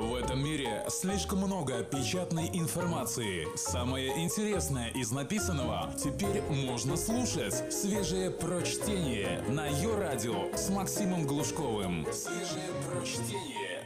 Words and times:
В 0.00 0.14
этом 0.14 0.42
мире 0.42 0.82
слишком 0.88 1.40
много 1.40 1.82
печатной 1.82 2.48
информации. 2.54 3.46
Самое 3.54 4.24
интересное 4.24 4.88
из 4.88 5.12
написанного 5.12 5.92
теперь 5.94 6.40
можно 6.48 6.96
слушать. 6.96 7.70
Свежее 7.70 8.30
прочтение 8.30 9.42
на 9.50 9.66
ее 9.66 9.94
радио 9.98 10.56
с 10.56 10.70
Максимом 10.70 11.26
Глушковым. 11.26 12.06
Свежее 12.14 12.70
прочтение. 12.88 13.84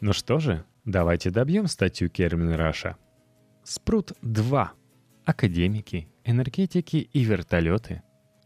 Ну 0.00 0.12
что 0.12 0.40
же, 0.40 0.64
давайте 0.84 1.30
добьем 1.30 1.68
статью 1.68 2.10
Кермин 2.10 2.50
Раша. 2.50 2.96
Спрут 3.62 4.14
2. 4.22 4.72
Академики, 5.26 6.08
энергетики 6.24 6.96
и 6.96 7.20
вертолеты. 7.22 8.02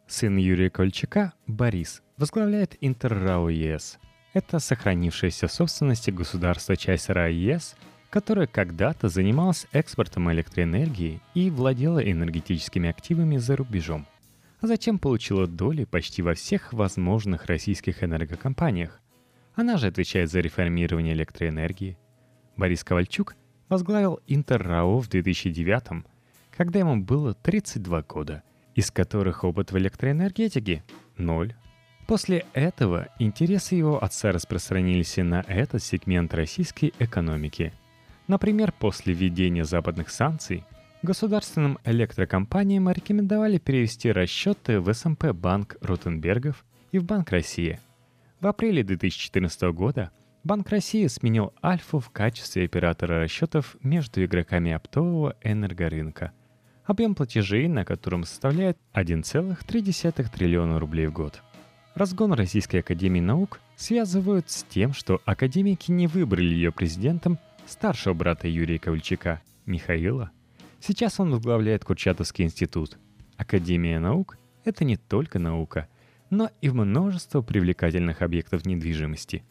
Сын 0.07 0.37
Юрия 0.37 0.69
Кольчака, 0.69 1.33
Борис, 1.47 2.03
возглавляет 2.19 2.77
Интеррау 2.83 3.49
ЕС– 3.49 3.99
это 4.39 4.59
сохранившаяся 4.59 5.49
в 5.49 5.53
собственности 5.53 6.11
государства 6.11 6.77
часть 6.77 7.11
РАЕС, 7.11 7.77
которая 8.11 8.47
когда-то 8.47 9.09
занималась 9.09 9.67
экспортом 9.73 10.33
электроэнергии 10.33 11.21
и 11.35 11.51
владела 11.51 11.99
энергетическими 11.99 12.89
активами 12.89 13.37
за 13.37 13.57
рубежом, 13.57 14.07
а 14.61 14.67
затем 14.67 14.99
получила 14.99 15.47
доли 15.47 15.85
почти 15.85 16.23
во 16.23 16.35
всех 16.35 16.73
возможных 16.73 17.47
российских 17.47 18.03
энергокомпаниях. 18.03 19.01
Она 19.55 19.77
же 19.77 19.89
отвечает 19.89 20.31
за 20.31 20.41
реформирование 20.41 21.15
электроэнергии. 21.15 21.99
Борис 22.57 22.85
Ковальчук 22.85 23.37
возглавил 23.69 24.21
Интеррао 24.27 24.99
в 24.99 25.09
2009 25.09 26.05
когда 26.59 26.81
ему 26.81 26.97
было 26.97 27.35
32 27.35 28.03
года, 28.03 28.43
из 28.75 28.91
которых 28.91 29.45
опыт 29.45 29.71
в 29.71 29.79
электроэнергетике– 29.79 30.83
ноль. 31.17 31.55
После 32.09 32.47
этого 32.55 33.09
интересы 33.19 33.75
его 33.75 34.03
отца 34.03 34.33
распространились 34.33 35.19
и 35.19 35.23
на 35.23 35.45
этот 35.47 35.83
сегмент 35.83 36.33
российской 36.33 36.95
экономики. 36.99 37.75
Например, 38.29 38.73
после 38.73 39.13
введения 39.13 39.67
западных 39.67 40.09
санкций 40.09 40.65
государственным 41.03 41.79
электрокомпаниям 41.85 42.89
рекомендовали 42.89 43.59
перевести 43.59 44.11
расчеты 44.11 44.81
в 44.81 44.91
СМП 44.91 45.25
эм 45.25 45.37
Банк 45.37 45.77
Ротенбергов 45.83 46.65
и 46.93 46.99
в 46.99 47.05
Банк 47.05 47.31
России. 47.31 47.79
В 48.41 48.47
апреле 48.47 48.83
2014 48.83 49.61
года 49.75 50.11
Банк 50.45 50.71
России 50.71 51.07
сменил 51.09 51.53
Альфу 51.63 51.99
в 51.99 52.09
качестве 52.09 52.65
оператора 52.65 53.21
расчетов 53.21 53.77
между 53.83 54.25
игроками 54.25 54.73
оптового 54.73 55.37
энергорынка. 55.43 56.33
Объем 56.87 57.15
платежей 57.15 57.69
на 57.69 57.85
котором 57.85 58.25
составляет 58.25 58.79
1,3 58.95 60.31
триллиона 60.33 60.81
рублей 60.81 61.09
в 61.09 61.13
год– 61.13 61.43
Разгон 61.99 62.33
Российской 62.33 62.77
Академии 62.77 63.19
Наук 63.19 63.59
связывают 63.75 64.49
с 64.51 64.63
тем, 64.63 64.93
что 64.93 65.21
академики 65.25 65.91
не 65.91 66.07
выбрали 66.07 66.55
ее 66.55 66.71
президентом 66.71 67.41
старшего 67.67 68.15
брата 68.15 68.47
Юрия 68.47 68.79
Ковальчука, 68.79 69.43
Михаила. 69.67 70.31
Сейчас 70.79 71.19
он 71.19 71.33
возглавляет 71.33 71.85
Курчатовский 71.85 72.45
институт. 72.45 72.99
Академия 73.37 73.99
наук— 73.99 74.39
это 74.65 74.85
не 74.85 74.97
только 74.97 75.41
наука, 75.41 75.89
но 76.31 76.51
и 76.61 76.71
множество 76.71 77.43
привлекательных 77.43 78.23
объектов 78.23 78.65
недвижимости. 78.65 79.43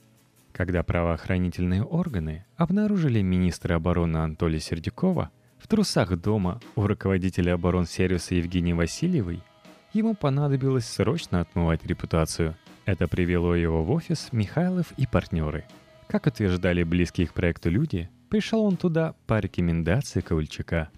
Когда 0.53 0.83
правоохранительные 0.83 1.83
органы 1.83 2.45
обнаружили 2.55 3.21
министра 3.21 3.75
обороны 3.75 4.19
Анатолия 4.19 4.61
Сердюкова 4.61 5.31
в 5.59 5.67
трусах 5.67 6.15
дома 6.15 6.61
у 6.77 6.87
руководителя 6.87 7.55
оборонсервиса 7.55 8.35
Евгении 8.35 8.71
Васильевой— 8.71 9.43
Ему 9.93 10.15
понадобилось 10.15 10.85
срочно 10.85 11.39
отмывать 11.39 11.85
репутацию. 11.85 12.55
Это 12.85 13.07
привело 13.07 13.55
его 13.55 13.83
в 13.83 13.91
офис 13.91 14.29
Михайлов 14.31 14.91
и 14.97 15.07
партнеры. 15.07 15.65
Как 16.07 16.25
утверждали 16.25 16.83
близкие 16.83 17.27
к 17.27 17.33
проекту 17.33 17.69
люди, 17.69 18.09
пришел 18.29 18.63
он 18.63 18.77
туда 18.77 19.15
по 19.27 19.39
рекомендации 19.39 20.21
Ковальчука. 20.21 20.89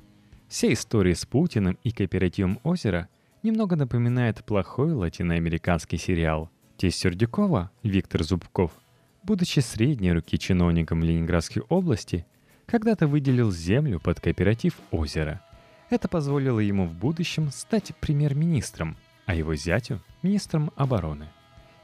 Вся 0.48 0.73
история 0.73 1.16
с 1.16 1.26
Путиным 1.26 1.78
и 1.84 1.92
кооперативом 1.92 2.60
озера 2.64 3.08
немного 3.44 3.76
напоминает 3.76 4.44
плохой 4.44 4.92
латиноамериканский 4.94 5.99
сериал. 5.99 6.49
Тесть 6.78 6.99
Сердюкова, 6.99 7.72
Виктор 7.83 8.23
Зубков, 8.23 8.72
будучи 9.23 9.60
средней 9.60 10.14
руки 10.14 10.39
чиновником 10.39 11.04
Ленинградской 11.04 11.61
области, 11.70 12.26
когда-то 12.66 13.08
выделил 13.08 13.52
землю 13.52 13.99
под 13.99 14.20
кооператив 14.20 14.76
озера– 14.92 15.42
это 15.89 16.08
позволило 16.08 16.60
ему 16.60 16.86
в 16.86 16.94
будущем 16.94 17.50
стать 17.52 17.95
премьер-министром, 18.00 18.95
а 19.26 19.36
его 19.36 19.55
зятю— 19.55 20.02
министром 20.22 20.72
обороны. 20.76 21.30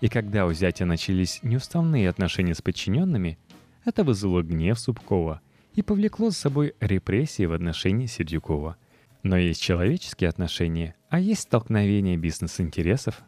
И 0.01 0.09
когда 0.09 0.45
у 0.45 0.53
зятя 0.53 0.85
начались 0.85 1.39
неуставные 1.41 2.09
отношения 2.09 2.53
с 2.53 2.61
подчиненными, 2.61 3.39
это 3.83 4.03
вызвало 4.03 4.43
гнев 4.43 4.79
Субкова 4.79 5.41
и 5.73 5.81
повлекло 5.81 6.29
за 6.29 6.35
собой 6.35 6.75
репрессии 6.79 7.45
в 7.45 7.53
отношении 7.53 8.05
Сердюкова. 8.05 8.77
Но 9.23 9.37
есть 9.37 9.61
человеческие 9.61 10.29
отношения, 10.29 10.95
а 11.09 11.19
есть 11.19 11.41
столкновение 11.41 12.17
бизнес-интересов. 12.17 13.23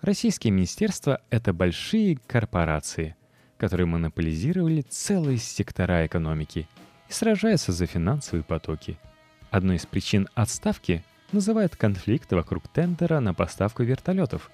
Российские 0.00 0.52
министерства— 0.52 1.20
это 1.30 1.52
большие 1.52 2.18
корпорации, 2.26 3.16
которые 3.56 3.86
монополизировали 3.86 4.82
целые 4.82 5.38
сектора 5.38 6.06
экономики 6.06 6.68
и 7.08 7.12
сражаются 7.12 7.72
за 7.72 7.86
финансовые 7.86 8.42
потоки— 8.42 8.98
Одной 9.50 9.76
из 9.76 9.86
причин 9.86 10.28
отставки 10.34 11.04
называют 11.32 11.76
конфликт 11.76 12.32
вокруг 12.32 12.68
тендера 12.68 13.20
на 13.20 13.34
поставку 13.34 13.82
вертолетов. 13.82 14.50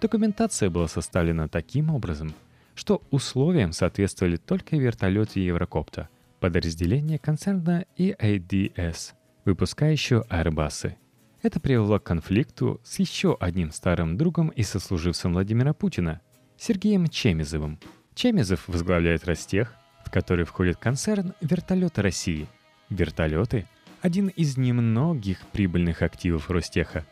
Документация 0.00 0.68
была 0.68 0.88
составлена 0.88 1.48
таким 1.48 1.90
образом, 1.90 2.34
что 2.74 3.02
условиям 3.10 3.72
соответствовали 3.72 4.36
только 4.36 4.76
вертолеты 4.76 5.40
Еврокопта, 5.40 6.08
подразделение 6.40 7.18
концерна 7.18 7.84
EADS, 7.96 9.12
выпускающего 9.44 10.26
Airbus. 10.28 10.94
Это 11.42 11.60
привело 11.60 11.98
к 11.98 12.04
конфликту 12.04 12.80
с 12.84 12.98
еще 12.98 13.36
одним 13.40 13.70
старым 13.70 14.16
другом 14.16 14.48
и 14.48 14.62
сослуживцем 14.62 15.32
Владимира 15.32 15.72
Путина, 15.72 16.20
Сергеем 16.56 17.08
Чемизовым. 17.08 17.78
Чемизов 18.14 18.68
возглавляет 18.68 19.24
Ростех, 19.24 19.74
в 20.04 20.10
который 20.10 20.44
входит 20.44 20.76
концерн 20.76 21.34
«Вертолеты 21.40 22.02
России». 22.02 22.48
Вертолеты— 22.90 23.66
один 24.02 24.26
из 24.26 24.56
немногих 24.56 25.38
прибыльных 25.52 26.02
активов 26.02 26.50
Ростеха. 26.50 27.06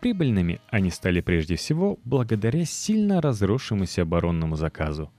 Прибыльными 0.00 0.60
они 0.70 0.90
стали 0.90 1.20
прежде 1.20 1.56
всего 1.56 1.98
благодаря 2.04 2.64
сильно 2.64 3.20
разросшемуся 3.20 4.02
оборонному 4.02 4.56
заказу. 4.56 5.12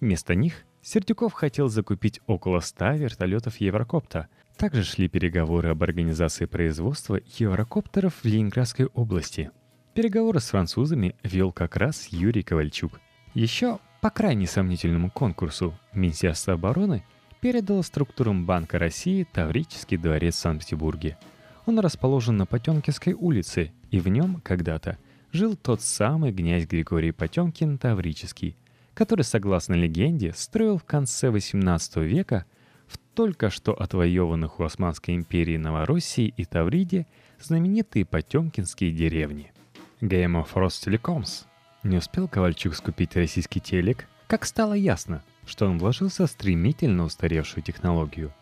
Вместо 0.00 0.34
них 0.34 0.64
Сердюков 0.80 1.34
хотел 1.34 1.68
закупить 1.68 2.20
около 2.26 2.60
100 2.60 2.92
вертолетов 2.92 3.58
Еврокопта. 3.58 4.28
Также 4.56 4.82
шли 4.82 5.08
переговоры 5.08 5.68
об 5.68 5.82
организации 5.82 6.46
производства 6.46 7.20
еврокоптеров 7.38 8.14
в 8.14 8.24
Ленинградской 8.24 8.86
области. 8.86 9.50
Переговоры 9.92 10.40
с 10.40 10.48
французами 10.48 11.14
вел 11.22 11.52
как 11.52 11.76
раз 11.76 12.08
Юрий 12.08 12.42
Ковальчук. 12.42 12.98
Еще 13.34 13.78
по 14.00 14.08
крайне 14.08 14.46
сомнительному 14.46 15.10
конкурсу 15.10 15.78
Министерство 15.92 16.54
обороны 16.54 17.04
передала 17.42 17.82
структурам 17.82 18.46
Банка 18.46 18.78
России 18.78 19.26
Таврический 19.32 19.96
дворец 19.96 20.36
в 20.36 20.38
Санкт-Петербурге. 20.38 21.18
Он 21.66 21.80
расположен 21.80 22.36
на 22.36 22.46
Потемкинской 22.46 23.14
улице, 23.14 23.72
и 23.90 23.98
в 23.98 24.06
нем 24.06 24.40
когда-то 24.44 24.96
жил 25.32 25.56
тот 25.56 25.82
самый 25.82 26.32
князь 26.32 26.66
Григорий 26.66 27.10
Потемкин 27.10 27.78
Таврический, 27.78 28.56
который, 28.94 29.22
согласно 29.22 29.74
легенде, 29.74 30.32
строил 30.32 30.78
в 30.78 30.84
конце 30.84 31.30
XVIII 31.30 32.04
века 32.04 32.44
в 32.86 32.96
только 33.12 33.50
что 33.50 33.72
отвоеванных 33.72 34.60
у 34.60 34.62
Османской 34.62 35.16
империи 35.16 35.56
Новороссии 35.56 36.32
и 36.36 36.44
Тавриде 36.44 37.08
знаменитые 37.40 38.04
потемкинские 38.04 38.92
деревни. 38.92 39.52
Game 40.00 40.40
of 40.40 40.46
Frost 40.54 40.86
Telecoms. 40.86 41.46
Не 41.82 41.96
успел 41.96 42.28
Ковальчук 42.28 42.76
скупить 42.76 43.16
российский 43.16 43.58
телек, 43.58 44.06
как 44.28 44.44
стало 44.44 44.74
ясно, 44.74 45.24
что 45.52 45.66
он 45.66 45.78
вложился 45.78 46.26
в 46.26 46.30
стремительно 46.30 47.04
устаревшую 47.04 47.62
технологию. 47.62 48.32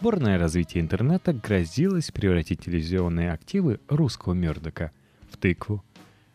Бурное 0.00 0.36
развитие 0.36 0.82
интернета 0.82 1.32
грозилось 1.32 2.10
превратить 2.10 2.64
телевизионные 2.64 3.30
активы 3.30 3.78
русского 3.88 4.32
Мёрдока 4.32 4.90
в 5.30 5.36
тыкву. 5.36 5.84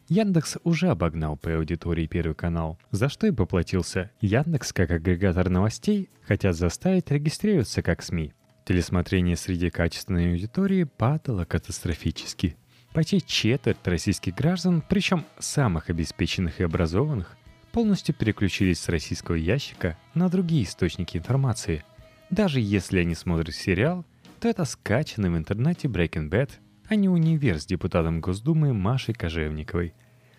Яндекс 0.07 0.57
уже 0.63 0.87
обогнал 0.87 1.35
по 1.35 1.53
аудитории 1.53 2.07
Первый 2.07 2.33
канал, 2.33 2.79
за 2.91 3.09
что 3.09 3.27
и 3.27 3.31
поплатился. 3.31 4.09
Яндекс, 4.21 4.71
как 4.71 4.91
агрегатор 4.91 5.49
новостей, 5.49 6.09
хотят 6.23 6.55
заставить 6.55 7.11
регистрироваться 7.11 7.81
как 7.81 8.01
СМИ. 8.01 8.33
Телесмотрение 8.65 9.35
среди 9.35 9.69
качественной 9.69 10.31
аудитории 10.31 10.85
падало 10.85 11.43
катастрофически. 11.43 12.55
Почти 12.93 13.21
четверть 13.21 13.85
российских 13.85 14.35
граждан, 14.35 14.81
причем 14.87 15.25
самых 15.39 15.89
обеспеченных 15.89 16.61
и 16.61 16.63
образованных, 16.63 17.35
полностью 17.71 18.13
переключились 18.15 18.79
с 18.79 18.89
российского 18.89 19.35
ящика 19.35 19.97
на 20.13 20.29
другие 20.29 20.63
источники 20.63 21.17
информации. 21.17 21.83
Даже 22.29 22.59
если 22.59 22.99
они 22.99 23.15
смотрят 23.15 23.55
сериал, 23.55 24.05
то 24.39 24.47
это 24.47 24.65
скачанный 24.65 25.29
в 25.29 25.37
интернете 25.37 25.87
Breaking 25.87 26.29
Bad, 26.29 26.51
а 26.87 26.95
не 26.95 27.09
универ 27.09 27.59
с 27.59 27.65
депутатом 27.65 28.21
Госдумы 28.21 28.73
Машей 28.73 29.13
Кожевниковой. 29.13 29.93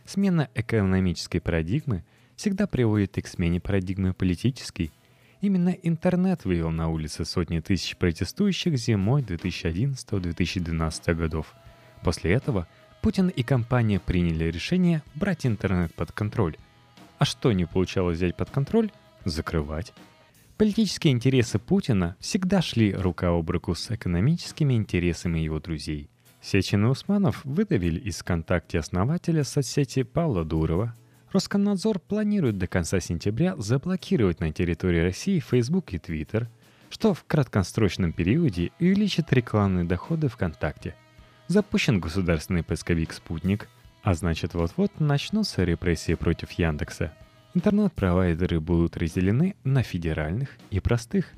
Смена 0.05 0.49
экономической 0.55 1.38
парадигмы 1.38 2.05
всегда 2.37 2.67
приводит 2.67 3.17
и 3.19 3.23
к 3.23 3.29
смене 3.29 3.61
парадигмы 3.61 4.12
политической. 4.12 4.90
Именно 5.40 5.70
интернет 5.70 6.44
вывел 6.44 6.70
на 6.70 6.88
улицы 6.88 7.25
сотни 7.25 7.61
тысяч 7.61 7.96
протестующих 7.96 8.76
зимой 8.76 9.23
2011-2012 9.23 11.14
годов. 11.14 11.55
После 12.02 12.32
этого 12.32 12.67
Путин 13.00 13.29
и 13.29 13.43
компания 13.43 14.00
приняли 14.00 14.44
решение 14.44 15.02
брать 15.14 15.46
интернет 15.46 15.94
под 15.94 16.12
контроль. 16.12 16.56
А 17.23 17.25
что 17.25 17.53
не 17.53 17.67
получалось 17.67 18.17
взять 18.17 18.35
под 18.35 18.51
контроль? 18.51 18.91
Закрывать. 19.25 19.95
Политические 20.59 21.13
интересы 21.13 21.61
Путина 21.61 22.17
всегда 22.19 22.61
шли 22.61 22.93
рука 22.93 23.29
об 23.29 23.49
руку 23.49 23.77
с 23.77 23.93
экономическими 23.93 24.75
интересами 24.75 25.39
его 25.39 25.61
друзей. 25.61 26.11
Сечин 26.41 26.85
и 26.85 26.89
Усманов 26.89 27.45
выдавили 27.45 28.01
из 28.01 28.19
ВКонтакте 28.19 28.81
основателя 28.81 29.45
соцсети 29.45 30.03
Павла 30.03 30.45
Дурова. 30.45 30.97
Роскомнадзор 31.31 32.01
планирует 32.01 32.59
до 32.59 32.67
конца 32.67 32.99
сентября 32.99 33.55
заблокировать 33.57 34.41
на 34.41 34.51
территории 34.53 35.05
России 35.05 35.39
Facebook 35.39 35.95
и 35.95 35.99
Twitter, 35.99 36.49
что 36.91 37.15
в 37.15 37.23
краткосрочном 37.23 38.13
периоде 38.13 38.73
увеличит 38.81 39.33
рекламные 39.33 39.85
доходы 39.85 40.27
ВКонтакте. 40.27 40.97
Запущен 41.47 42.01
государственный 42.01 42.65
поисковик 42.65 43.13
«Спутник», 43.13 43.69
а 44.03 44.15
значит 44.15 44.55
вот-вот 44.55 45.01
начнутся 45.01 45.65
репрессии 45.65 46.15
против 46.15 46.53
Яндекса. 46.53 47.13
Интернет-провайдеры 47.55 48.61
будут 48.61 48.97
разделены 48.97 49.57
на 49.65 49.83
федеральных 49.83 50.57
и 50.71 50.81
простых. 50.81 51.33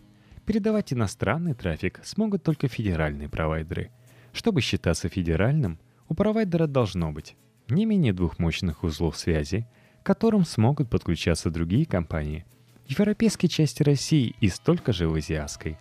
Передавать 0.47 0.93
иностранный 0.93 1.55
трафик 1.55 2.01
смогут 2.05 2.43
только 2.43 2.69
федеральные 2.69 3.29
провайдеры. 3.29 3.91
Чтобы 4.33 4.61
считаться 4.61 5.09
федеральным, 5.09 5.79
у 6.09 6.15
провайдера 6.15 6.67
должно 6.67 7.13
быть 7.13 7.37
не 7.69 7.87
менее 7.87 8.13
двух 8.13 8.39
мощных 8.39 8.85
узлов 8.85 9.17
связи, 9.17 9.67
к 10.03 10.07
которым 10.07 10.45
смогут 10.45 10.91
подключаться 10.91 11.51
другие 11.51 11.87
компании, 11.87 12.45
в 12.87 12.91
европейской 12.91 13.49
части 13.49 13.83
России 13.83 14.35
и 14.41 14.49
столько 14.49 14.93
же 14.93 15.09
в 15.09 15.15
азиатской, 15.15 15.79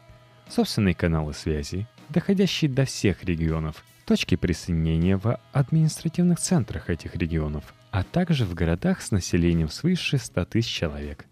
собственные 0.47 0.95
каналы 0.95 1.33
связи, 1.33 1.87
доходящие 2.09 2.71
до 2.71 2.85
всех 2.85 3.23
регионов, 3.25 3.83
точки 4.05 4.35
присоединения 4.35 5.17
в 5.17 5.39
административных 5.51 6.39
центрах 6.39 6.89
этих 6.89 7.15
регионов, 7.15 7.73
а 7.91 8.03
также 8.03 8.45
в 8.45 8.53
городах 8.53 9.01
с 9.01 9.11
населением 9.11 9.69
свыше 9.69 10.17
100 10.17 10.45
тысяч 10.45 10.69
человек, 10.69 11.25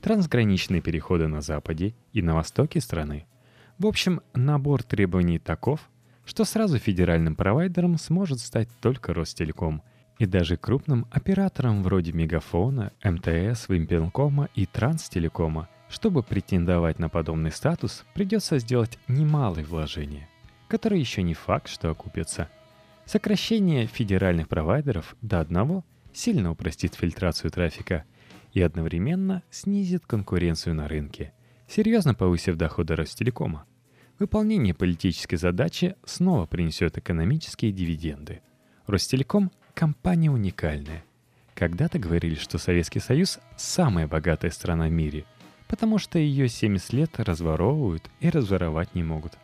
трансграничные 0.00 0.80
переходы 0.80 1.26
на 1.26 1.40
западе 1.40 1.94
и 2.12 2.22
на 2.22 2.34
востоке 2.34 2.80
страны. 2.80 3.26
В 3.78 3.86
общем, 3.86 4.20
набор 4.34 4.82
требований 4.82 5.38
таков, 5.38 5.88
что 6.24 6.44
сразу 6.44 6.78
федеральным 6.78 7.34
провайдером 7.34 7.98
сможет 7.98 8.38
стать 8.38 8.68
только 8.80 9.12
Ростелеком, 9.12 9.82
и 10.18 10.26
даже 10.26 10.56
крупным 10.56 11.06
операторам 11.10 11.82
вроде 11.82 12.12
Мегафона, 12.12 12.92
МТС, 13.02 13.68
Вимпелкома 13.68 14.48
и 14.54 14.66
Транстелекома, 14.66 15.68
чтобы 15.88 16.22
претендовать 16.22 17.00
на 17.00 17.08
подобный 17.08 17.50
статус, 17.50 18.04
придется 18.14 18.58
сделать 18.58 18.98
немалые 19.08 19.64
вложения 19.64 20.28
который 20.72 21.00
еще 21.00 21.22
не 21.22 21.34
факт, 21.34 21.68
что 21.68 21.90
окупится. 21.90 22.48
Сокращение 23.04 23.84
федеральных 23.86 24.48
провайдеров 24.48 25.14
до 25.20 25.40
одного 25.40 25.84
сильно 26.14 26.50
упростит 26.50 26.94
фильтрацию 26.94 27.50
трафика 27.50 28.04
и 28.54 28.62
одновременно 28.62 29.42
снизит 29.50 30.06
конкуренцию 30.06 30.74
на 30.74 30.88
рынке, 30.88 31.34
серьезно 31.68 32.14
повысив 32.14 32.56
доходы 32.56 32.96
Ростелекома. 32.96 33.66
Выполнение 34.18 34.72
политической 34.72 35.36
задачи 35.36 35.94
снова 36.06 36.46
принесет 36.46 36.96
экономические 36.96 37.70
дивиденды. 37.70 38.40
Ростелеком– 38.86 39.52
компания 39.74 40.30
уникальная. 40.30 41.04
Когда-то 41.52 41.98
говорили, 41.98 42.36
что 42.36 42.56
Советский 42.56 43.00
Союз– 43.00 43.40
самая 43.58 44.08
богатая 44.08 44.50
страна 44.50 44.86
в 44.86 44.90
мире, 44.90 45.26
потому 45.68 45.98
что 45.98 46.18
ее 46.18 46.48
70 46.48 46.94
лет 46.94 47.20
разворовывают 47.20 48.08
и 48.20 48.30
разворовать 48.30 48.94
не 48.94 49.02
могут. 49.02 49.34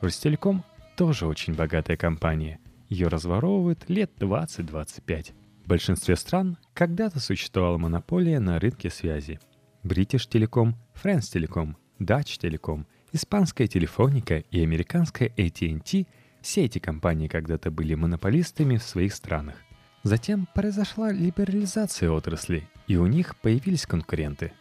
Ростелеком 0.00 0.64
тоже 0.96 1.26
очень 1.26 1.54
богатая 1.54 1.96
компания. 1.96 2.60
Ее 2.88 3.08
разворовывают 3.08 3.88
лет 3.88 4.10
20-25. 4.18 5.32
В 5.64 5.68
большинстве 5.68 6.16
стран 6.16 6.58
когда-то 6.74 7.20
существовала 7.20 7.78
монополия 7.78 8.40
на 8.40 8.58
рынке 8.58 8.90
связи. 8.90 9.40
British 9.82 10.28
Telecom, 10.28 10.74
France 11.02 11.32
Telecom, 11.32 11.74
Dutch 11.98 12.38
Telecom, 12.40 12.84
испанская 13.12 13.66
телефоника 13.66 14.38
и 14.38 14.62
американская 14.62 15.28
AT&T– 15.28 16.06
все 16.42 16.64
эти 16.64 16.80
компании 16.80 17.28
когда-то 17.28 17.70
были 17.70 17.94
монополистами 17.94 18.76
в 18.76 18.82
своих 18.82 19.14
странах. 19.14 19.54
Затем 20.02 20.48
произошла 20.52 21.12
либерализация 21.12 22.10
отрасли, 22.10 22.68
и 22.88 22.96
у 22.96 23.06
них 23.06 23.36
появились 23.36 23.86
конкуренты. 23.86 24.52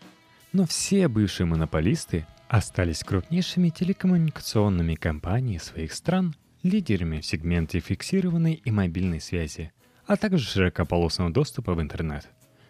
Но 0.53 0.67
все 0.67 1.07
бывшие 1.07 1.47
монополисты 1.47 2.27
остались 2.51 3.03
крупнейшими 3.03 3.69
телекоммуникационными 3.69 4.95
компаниями 4.95 5.57
своих 5.57 5.93
стран, 5.93 6.35
лидерами 6.63 7.21
в 7.21 7.25
сегменте 7.25 7.79
фиксированной 7.79 8.61
и 8.65 8.71
мобильной 8.71 9.21
связи, 9.21 9.71
а 10.05 10.17
также 10.17 10.43
широкополосного 10.45 11.31
доступа 11.31 11.73
в 11.73 11.81
интернет. 11.81 12.27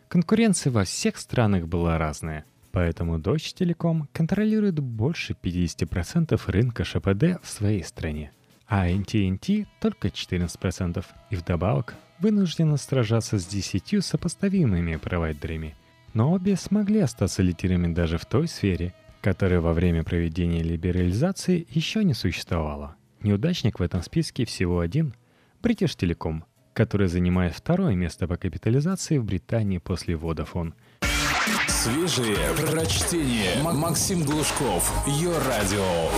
Конкуренция 0.07 0.71
во 0.71 0.83
всех 0.83 1.17
странах 1.17 1.67
была 1.67 1.97
разная, 1.97 2.45
поэтому 2.71 3.17
Deutsche 3.17 3.55
Telekom 3.57 4.05
контролирует 4.13 4.79
больше 4.79 5.33
50% 5.41 6.39
рынка 6.45 6.83
ШПД 6.83 7.41
в 7.41 7.49
своей 7.49 7.83
стране, 7.83 8.31
а 8.67 8.87
AT&T 8.87 9.65
только 9.79 10.09
14% 10.09 11.03
и 11.31 11.35
вдобавок 11.35 11.95
вынуждена 12.19 12.77
сражаться 12.77 13.39
с 13.39 13.47
10 13.47 14.05
сопоставимыми 14.05 14.97
провайдерами. 14.97 15.75
Но 16.13 16.33
обе 16.33 16.55
смогли 16.55 16.99
остаться 16.99 17.41
лидерами 17.41 17.91
даже 17.91 18.19
в 18.19 18.27
той 18.27 18.47
сфере, 18.47 18.93
которая 19.21 19.61
во 19.61 19.73
время 19.73 20.03
проведения 20.03 20.63
либерализации 20.63 21.67
еще 21.69 22.03
не 22.03 22.13
существовала. 22.13 22.95
Неудачник 23.21 23.79
в 23.79 23.83
этом 23.83 24.01
списке 24.01 24.45
всего 24.45 24.79
один– 24.79 25.13
British 25.61 25.95
Telecom, 25.95 26.41
который 26.73 27.07
занимает 27.07 27.53
второе 27.53 27.93
место 27.93 28.27
по 28.27 28.35
капитализации 28.35 29.19
в 29.19 29.23
Британии 29.23 29.77
после 29.77 30.15
Vodafone. 30.15 30.73
Свежие 31.67 32.35
прочтение. 32.57 33.61
Максим 33.61 34.23
Глушков. 34.23 34.91
Ее 35.07 35.37
радио. 35.47 36.09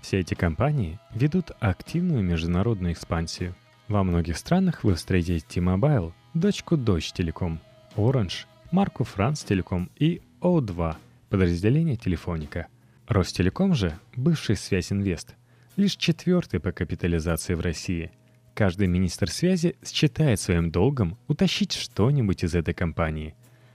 Все 0.00 0.20
эти 0.20 0.34
компании 0.34 0.98
ведут 1.14 1.52
активную 1.60 2.22
международную 2.22 2.92
экспансию. 2.92 3.54
Во 3.86 4.02
многих 4.02 4.38
странах 4.38 4.82
вы 4.82 4.94
встретите 4.94 5.44
T-Mobile, 5.46 6.12
дочку 6.34 6.76
Deutsche 6.76 7.14
Telekom, 7.14 7.58
Orange, 7.96 8.46
марку 8.70 9.04
France 9.04 9.46
Telecom 9.46 9.88
и 9.96 10.20
O2– 10.40 10.96
подразделение 11.28 11.96
Телефоника. 11.96 12.68
Ростелеком 13.06 13.74
же, 13.74 13.98
бывший 14.16 14.56
Связь 14.56 14.92
Инвест, 14.92 15.34
лишь 15.76 15.96
четвертый 15.96 16.60
по 16.60 16.72
капитализации 16.72 17.54
в 17.54 17.60
России. 17.60 18.12
Каждый 18.54 18.86
министр 18.86 19.28
связи 19.28 19.76
считает 19.84 20.40
своим 20.40 20.70
долгом 20.70 21.18
утащить 21.26 21.72
что-нибудь 21.72 22.44
из 22.44 22.54
этой 22.54 22.72
компании. 22.72 23.34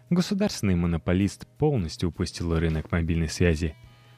Государственный 0.10 0.76
монополист 0.76 1.46
полностью 1.58 2.10
упустил 2.10 2.58
рынок 2.58 2.92
мобильной 2.92 3.30
связи. 3.30 3.76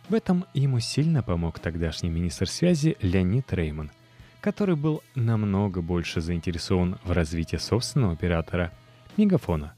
В 0.07 0.13
этом 0.13 0.45
ему 0.53 0.79
сильно 0.79 1.23
помог 1.23 1.59
тогдашний 1.59 2.09
министр 2.09 2.47
связи 2.47 2.95
Леонид 3.01 3.51
Рейман, 3.51 3.91
который 4.39 4.75
был 4.75 5.03
намного 5.15 5.81
больше 5.81 6.21
заинтересован 6.21 6.99
в 7.03 7.11
развитии 7.11 7.57
собственного 7.57 8.13
оператора– 8.13 8.71
Мегафона. 9.17 9.73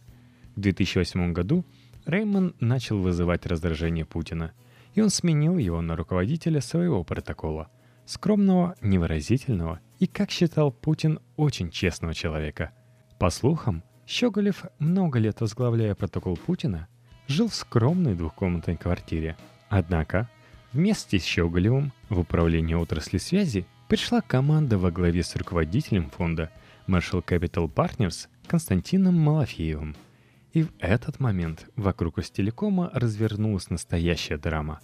В 0.56 0.60
2008 0.60 1.34
году– 1.34 1.66
Реймон 2.06 2.54
начал 2.60 3.00
вызывать 3.00 3.46
раздражение 3.46 4.06
Путина, 4.06 4.52
и 4.94 5.02
он 5.02 5.10
сменил 5.10 5.58
его 5.58 5.82
на 5.82 5.96
руководителя 5.96 6.62
своего 6.62 7.04
протокола. 7.04 7.70
Скромного, 8.06 8.76
невыразительного 8.82 9.80
и, 10.00 10.08
как 10.08 10.30
считал 10.30 10.72
Путин, 10.72 11.20
очень 11.38 11.72
честного 11.72 12.14
человека. 12.14 12.72
По 13.18 13.30
слухам, 13.30 13.84
Щеголев, 14.06 14.66
много 14.80 15.20
лет 15.20 15.40
возглавляя 15.40 15.96
протокол 15.96 16.36
Путина, 16.36 16.88
жил 17.28 17.48
в 17.48 17.56
скромной 17.56 18.16
двухкомнатной 18.16 18.76
квартире. 18.76 19.38
Однако, 19.70 20.30
вместе 20.74 21.20
с 21.20 21.24
Щеголевым 21.24 21.94
в 22.10 22.20
управление 22.20 22.76
отрасли 22.76 23.18
связи 23.18 23.66
пришла 23.88 24.20
команда 24.20 24.78
во 24.78 24.92
главе 24.92 25.24
с 25.24 25.34
руководителем 25.38 26.10
фонда 26.10 26.52
Marshall 26.86 27.24
Capital 27.24 27.74
Partners 27.74 28.28
Константином 28.48 29.18
Малафеевым– 29.18 29.96
и 30.54 30.64
в 30.64 30.72
этот 30.80 31.20
момент 31.20 31.68
вокруг 31.76 32.18
Ростелекома 32.18 32.90
развернулась 32.94 33.70
настоящая 33.70 34.38
драма. 34.38 34.80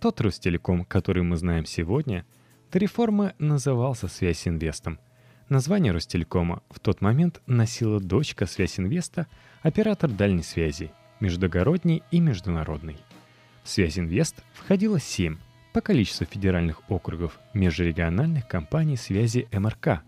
Тот 0.00 0.20
Ростелеком, 0.20 0.84
который 0.84 1.22
мы 1.22 1.36
знаем 1.36 1.66
сегодня, 1.66 2.24
до 2.72 2.78
реформы 2.78 3.34
назывался 3.38 4.08
«Связь 4.08 4.48
Инвестом». 4.48 4.98
Название 5.50 5.92
Ростелекома 5.92 6.62
в 6.70 6.80
тот 6.80 7.02
момент 7.02 7.42
носила 7.46 8.00
дочка 8.00 8.46
Связь 8.46 8.80
Инвеста, 8.80 9.26
оператор 9.60 10.10
дальней 10.10 10.42
связи, 10.42 10.90
междугородней 11.20 12.02
и 12.10 12.18
международной. 12.18 12.96
В 13.62 13.68
Связь 13.68 13.98
Инвест 13.98 14.42
входило 14.54 14.98
семь 14.98 15.36
по 15.74 15.82
количеству 15.82 16.24
федеральных 16.24 16.80
округов 16.88 17.38
межрегиональных 17.52 18.48
компаний 18.48 18.96
связи 18.96 19.46
МРК 19.52 20.02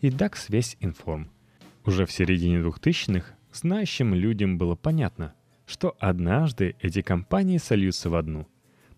и 0.00 0.10
ДАК 0.10 0.36
«Связь 0.36 0.76
Информ». 0.80 1.30
Уже 1.84 2.06
в 2.06 2.12
середине 2.12 2.58
2000-х 2.58 3.37
Знающим 3.52 4.14
людям 4.14 4.58
было 4.58 4.74
понятно, 4.74 5.34
что 5.66 5.96
однажды 5.98 6.76
эти 6.80 7.02
компании 7.02 7.58
сольются 7.58 8.10
в 8.10 8.14
одну. 8.14 8.46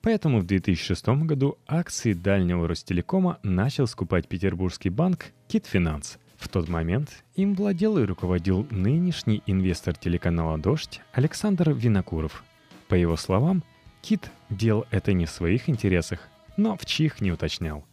Поэтому 0.02 0.40
в 0.40 0.46
2006 0.46 1.08
году 1.24 1.58
акции 1.66 2.14
дальнего 2.14 2.66
Ростелекома 2.66 3.38
начал 3.42 3.86
скупать 3.86 4.28
петербургский 4.28 4.88
банк 4.88 5.26
Китфинанс. 5.48 6.18
В 6.38 6.48
тот 6.48 6.68
момент 6.68 7.22
им 7.34 7.54
владел 7.54 7.98
и 7.98 8.04
руководил 8.04 8.66
нынешний 8.70 9.42
инвестор 9.46 9.94
телеканала 9.94 10.56
«Дождь» 10.56 11.02
Александр 11.12 11.72
Винокуров. 11.72 12.44
По 12.88 12.94
его 12.94 13.16
словам, 13.16 13.62
Кит 14.00 14.30
делал 14.48 14.86
это 14.90 15.12
не 15.12 15.26
в 15.26 15.30
своих 15.30 15.68
интересах, 15.68 16.28
но 16.56 16.76
в 16.78 16.86
чьих 16.86 17.20
не 17.20 17.30
уточнял. 17.30 17.84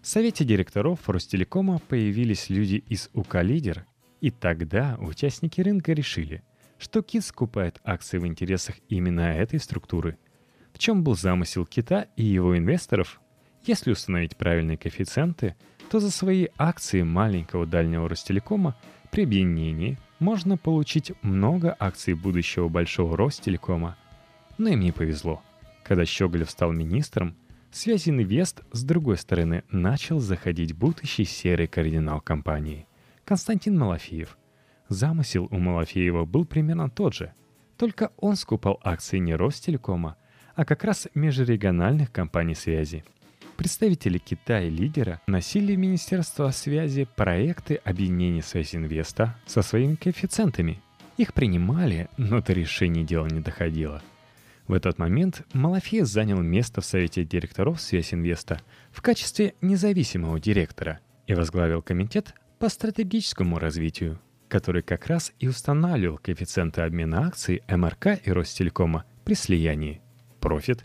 В 0.00 0.08
совете 0.08 0.44
директоров 0.44 1.06
Ростелекома 1.06 1.80
появились 1.80 2.48
люди 2.48 2.82
из 2.88 3.10
УК 3.12 3.42
«Лидер», 3.42 3.84
и 4.22 4.30
тогда 4.30 4.96
участники 5.00 5.60
рынка 5.60 5.92
решили, 5.92 6.44
что 6.78 7.02
Кит 7.02 7.24
скупает 7.24 7.80
акции 7.84 8.18
в 8.18 8.26
интересах 8.26 8.76
именно 8.88 9.20
этой 9.20 9.58
структуры. 9.58 10.16
В 10.72 10.78
чем 10.78 11.02
был 11.02 11.16
замысел 11.16 11.66
Кита 11.66 12.06
и 12.16 12.22
его 12.22 12.56
инвесторов? 12.56 13.20
Если 13.66 13.90
установить 13.90 14.36
правильные 14.36 14.78
коэффициенты, 14.78 15.56
то 15.90 15.98
за 15.98 16.12
свои 16.12 16.46
акции 16.56 17.02
маленького 17.02 17.66
дальнего 17.66 18.08
Ростелекома 18.08 18.76
при 19.10 19.24
объединении 19.24 19.98
можно 20.20 20.56
получить 20.56 21.12
много 21.22 21.76
акций 21.80 22.14
будущего 22.14 22.68
большого 22.68 23.16
Ростелекома. 23.16 23.96
Но 24.56 24.68
им 24.68 24.80
не 24.80 24.92
повезло. 24.92 25.42
Когда 25.82 26.06
Щеголев 26.06 26.48
стал 26.48 26.70
министром, 26.70 27.34
связи 27.72 28.10
инвест 28.10 28.62
с 28.70 28.84
другой 28.84 29.18
стороны 29.18 29.64
начал 29.72 30.20
заходить 30.20 30.76
будущий 30.76 31.24
серый 31.24 31.66
кардинал 31.66 32.20
компании– 32.20 32.86
Константин 33.32 33.78
Малафеев. 33.78 34.36
Замысел 34.90 35.48
у 35.50 35.56
Малафеева 35.56 36.26
был 36.26 36.44
примерно 36.44 36.90
тот 36.90 37.14
же, 37.14 37.32
только 37.78 38.12
он 38.18 38.36
скупал 38.36 38.78
акции 38.84 39.16
не 39.16 39.34
Ростелекома, 39.34 40.18
а 40.54 40.66
как 40.66 40.84
раз 40.84 41.08
межрегиональных 41.14 42.12
компаний 42.12 42.54
связи. 42.54 43.04
Представители 43.56 44.18
Китая 44.18 44.68
лидера 44.68 45.22
носили 45.26 45.74
в 45.74 45.78
Министерство 45.78 46.50
связи 46.50 47.08
проекты 47.16 47.76
объединения 47.76 48.42
Связинвеста 48.42 49.34
со 49.46 49.62
своими 49.62 49.94
коэффициентами. 49.94 50.82
Их 51.16 51.32
принимали, 51.32 52.10
но 52.18 52.42
до 52.42 52.52
решения 52.52 53.02
дела 53.02 53.28
не 53.28 53.40
доходило– 53.40 54.02
в 54.68 54.74
этот 54.74 54.98
момент 54.98 55.42
Малафеев 55.54 56.06
занял 56.06 56.40
место 56.40 56.82
в 56.82 56.84
Совете 56.84 57.24
директоров 57.24 57.80
Связинвеста 57.80 58.60
в 58.92 59.00
качестве 59.02 59.54
независимого 59.60 60.38
директора 60.38 61.00
и 61.26 61.34
возглавил 61.34 61.82
комитет 61.82 62.34
по 62.62 62.68
стратегическому 62.68 63.58
развитию, 63.58 64.20
который 64.46 64.82
как 64.82 65.08
раз 65.08 65.32
и 65.40 65.48
устанавливал 65.48 66.18
коэффициенты 66.18 66.82
обмена 66.82 67.26
акций 67.26 67.60
МРК 67.66 68.20
и 68.24 68.30
Ростелекома 68.30 69.04
при 69.24 69.34
слиянии. 69.34 70.00
Профит. 70.38 70.84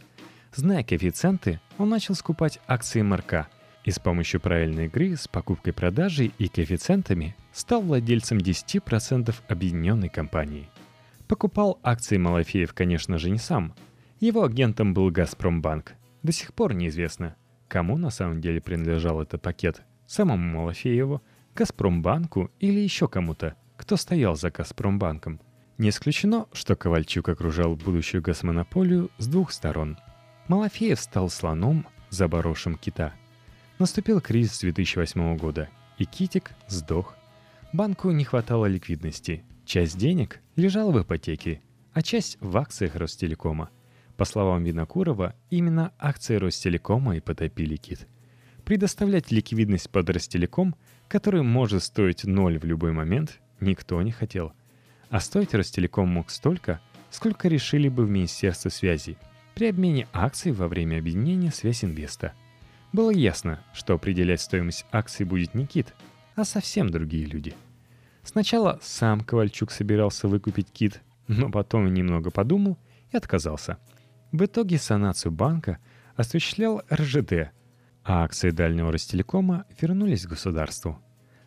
Зная 0.55 0.83
коэффициенты, 0.83 1.61
он 1.77 1.89
начал 1.89 2.15
скупать 2.15 2.59
акции 2.65 3.03
МРК 3.03 3.47
и 3.83 3.91
с 3.91 3.99
помощью 3.99 4.41
правильной 4.41 4.87
игры 4.87 5.15
с 5.15 5.27
покупкой-продажей 5.27 6.33
и 6.39 6.47
коэффициентами 6.47 7.35
стал 7.53 7.83
владельцем 7.83 8.39
10% 8.39 9.35
объединенной 9.47 10.09
компании– 10.09 10.71
Покупал 11.27 11.77
акции 11.83 12.17
Малафеев, 12.17 12.73
конечно 12.73 13.19
же, 13.19 13.29
не 13.29 13.37
сам. 13.37 13.75
Его 14.19 14.45
агентом 14.45 14.95
был 14.95 15.11
«Газпромбанк». 15.11 15.93
До 16.23 16.31
сих 16.31 16.55
пор 16.55 16.73
неизвестно, 16.73 17.35
кому 17.67 17.97
на 17.97 18.09
самом 18.09 18.41
деле 18.41 18.61
принадлежал 18.61 19.21
этот 19.21 19.41
пакет. 19.41 19.83
Самому 20.07 20.57
Малафееву, 20.57 21.21
«Газпромбанку» 21.57 22.51
или 22.59 22.79
еще 22.79 23.07
кому-то, 23.07 23.55
кто 23.75 23.97
стоял 23.97 24.35
за 24.35 24.51
«Газпромбанком». 24.51 25.41
Не 25.77 25.89
исключено, 25.89 26.47
что 26.53 26.75
Ковальчук 26.75 27.29
окружал 27.29 27.75
будущую 27.75 28.21
газмонополию 28.21 29.11
с 29.17 29.27
двух 29.27 29.51
сторон. 29.51 29.97
Малафеев 30.47 30.99
стал 30.99 31.29
слоном, 31.29 31.85
заборовшим 32.09 32.75
кита. 32.75 33.13
Наступил 33.77 34.21
кризис 34.21 34.59
2008 34.59 35.37
года, 35.37 35.69
и 35.97 36.05
Китик 36.05 36.53
сдох. 36.67 37.15
Банку 37.73 38.11
не 38.11 38.23
хватало 38.23 38.65
ликвидности– 38.65 39.43
Часть 39.67 39.97
денег 39.97 40.39
лежала 40.55 40.93
в 40.93 41.03
ипотеке, 41.03 41.61
а 41.91 42.01
часть 42.01 42.37
в 42.39 42.55
акциях 42.55 42.95
Ростелекома. 42.95 43.69
По 44.15 44.23
словам 44.23 44.63
Винокурова, 44.63 45.35
именно 45.49 45.91
акции 45.99 46.35
Ростелекома 46.35 47.17
и 47.17 47.19
потопили 47.19 47.75
кит. 47.75 48.07
Предоставлять 48.63 49.29
ликвидность 49.29 49.89
под 49.89 50.09
Ростелеком, 50.09 50.77
который 51.07 51.41
может 51.41 51.83
стоить 51.83 52.25
ноль 52.25 52.57
в 52.57 52.65
любой 52.65 52.91
момент, 52.91 53.39
никто 53.59 54.01
не 54.01 54.11
хотел. 54.11 54.53
А 55.09 55.19
стоить 55.19 55.53
Ростелеком 55.53 56.09
мог 56.09 56.29
столько, 56.29 56.81
сколько 57.09 57.47
решили 57.47 57.89
бы 57.89 58.05
в 58.05 58.09
Министерстве 58.09 58.71
связи 58.71 59.17
при 59.55 59.69
обмене 59.69 60.07
акций 60.13 60.51
во 60.51 60.67
время 60.67 60.97
объединения 60.99 61.51
Связинвеста. 61.51 62.33
Было 62.93 63.11
ясно, 63.11 63.63
что 63.73 63.93
определять 63.95 64.41
стоимость 64.41 64.85
акций 64.91 65.25
будет 65.25 65.53
не 65.53 65.65
Кит, 65.65 65.93
а 66.35 66.43
совсем 66.43 66.89
другие 66.89 67.25
люди– 67.25 67.53
Сначала 68.27 68.77
сам 68.81 69.21
Ковальчук 69.21 69.71
собирался 69.71 70.27
выкупить 70.27 70.69
кит, 70.69 71.01
но 71.29 71.49
потом 71.49 71.93
немного 71.93 72.29
подумал 72.29 72.77
и 73.13 73.15
отказался. 73.15 73.77
В 74.33 74.43
итоге 74.43 74.77
санацию 74.77 75.31
банка 75.31 75.79
осуществлял 76.17 76.81
РЖД, 76.91 77.51
а 78.07 78.23
акции 78.23 78.49
дальнего 78.49 78.91
Ростелекома 78.91 79.65
вернулись 79.79 80.25
государству. 80.25 80.99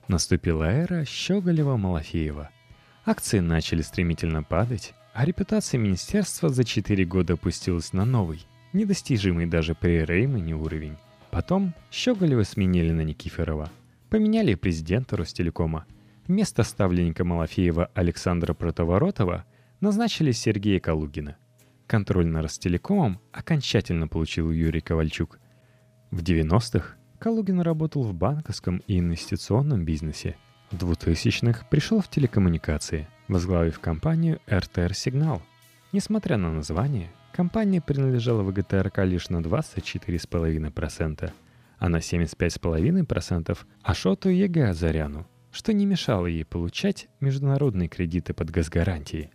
Наступила 0.06 0.64
эра 0.64 1.02
Щеголева-Малафеева. 1.02 2.48
Акции 3.04 3.40
начали 3.40 3.82
стремительно 3.82 4.42
падать, 4.42 4.94
а 5.14 5.24
репутация 5.24 5.78
министерства 5.78 6.50
за 6.50 6.62
4 6.62 7.04
года 7.06 7.32
опустилась 7.32 7.92
на 7.92 8.04
новый, 8.04 8.46
недостижимый 8.72 9.46
даже 9.46 9.74
при 9.74 10.04
Реймане 10.04 10.54
уровень. 10.54 10.96
Потом 11.30 11.74
Щеголева 11.90 12.44
сменили 12.44 12.92
на 12.92 13.00
Никифорова. 13.00 13.70
Поменяли 14.08 14.54
президента 14.54 15.16
Ростелекома– 15.16 15.86
Вместо 16.30 16.62
ставленника 16.62 17.24
Малафеева 17.24 17.90
Александра 17.92 18.54
Протоворотова 18.54 19.44
назначили 19.80 20.30
Сергея 20.30 20.78
Калугина. 20.78 21.36
Контроль 21.88 22.28
на 22.28 22.40
Ростелекомом 22.40 23.18
окончательно 23.32 24.06
получил 24.06 24.52
Юрий 24.52 24.80
Ковальчук. 24.80 25.40
В 26.10 26.22
90-х 26.22 26.96
Калугин 27.18 27.60
работал 27.60 28.02
в 28.02 28.14
банковском 28.14 28.82
и 28.86 28.98
инвестиционном 28.98 29.84
бизнесе. 29.84 30.36
В 30.70 30.76
2000-х 30.76 31.66
пришел 31.70 32.00
в 32.00 32.08
телекоммуникации, 32.08 33.08
возглавив 33.28 33.78
компанию 33.80 34.40
RTR 34.46 34.90
Signal. 34.90 35.42
Несмотря 35.92 36.36
на 36.36 36.52
название, 36.52 37.10
компания 37.32 37.80
принадлежала 37.80 38.42
ВГТРК 38.42 38.98
лишь 39.04 39.28
на 39.28 39.38
24,5%, 39.38 41.32
а 41.78 41.88
на 41.88 41.96
75,5% 41.96 43.58
Ашоту 43.82 44.28
Егиазаряну– 44.28 45.26
что 45.50 45.72
не 45.72 45.86
мешало 45.86 46.26
ей 46.26 46.44
получать 46.44 47.08
международные 47.20 47.88
кредиты 47.88 48.34
под 48.34 48.50
госгарантией. 48.50 49.30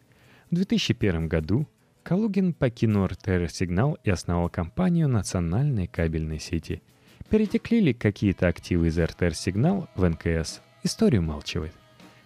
В 0.49 0.55
2001 0.55 1.27
году 1.27 1.67
Калугин 2.05 2.53
покинул 2.53 3.07
РТР-сигнал 3.07 3.97
и 4.03 4.11
основал 4.11 4.47
компанию 4.47 5.09
национальной 5.09 5.87
кабельной 5.87 6.37
сети. 6.37 6.83
Перетекли 7.31 7.79
ли 7.79 7.93
какие-то 7.95 8.47
активы 8.47 8.89
из 8.89 8.99
РТР-сигнал 8.99 9.89
в 9.95 10.07
НКС, 10.07 10.61
история 10.83 11.23
умалчивает. 11.23 11.73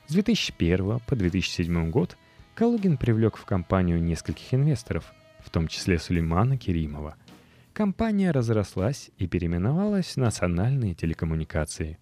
С 0.07 0.11
2001 0.11 0.99
по 0.99 1.15
2007 1.15 1.91
год 1.91 2.17
Калугин 2.55 2.97
привлек 2.97 3.37
в 3.37 3.45
компанию 3.45 4.03
нескольких 4.03 4.53
инвесторов, 4.53 5.13
в 5.39 5.49
том 5.49 5.69
числе 5.69 5.97
Сулеймана 5.97 6.57
Керимова. 6.57 7.15
Компания 7.71 8.31
разрослась 8.31 9.11
и 9.17 9.27
переименовалась 9.27 10.07
в 10.07 10.17
национальные 10.17 10.93
телекоммуникации. 10.93 11.97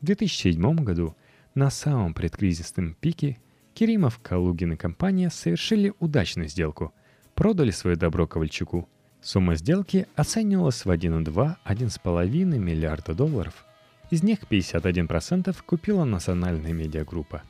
В 0.00 0.06
2007 0.06 0.74
году 0.82 1.14
на 1.54 1.70
самом 1.70 2.14
предкризисном 2.14 2.94
пике 2.94 3.38
Керимов, 3.74 4.18
Калугин 4.18 4.72
и 4.72 4.76
компания 4.76 5.30
совершили 5.30 5.94
удачную 6.00 6.48
сделку. 6.48 6.92
Продали 7.42 7.72
свое 7.72 7.96
добро 7.96 8.28
Ковальчуку. 8.28 8.88
Сумма 9.20 9.56
сделки 9.56 10.06
оценивалась 10.14 10.84
в 10.84 10.88
1,2-1,5 10.88 12.44
миллиарда 12.56 13.14
долларов. 13.14 13.66
Из 14.10 14.22
них 14.22 14.44
51% 14.48 15.52
купила 15.66 16.04
национальная 16.04 16.72
медиагруппа. 16.72 17.42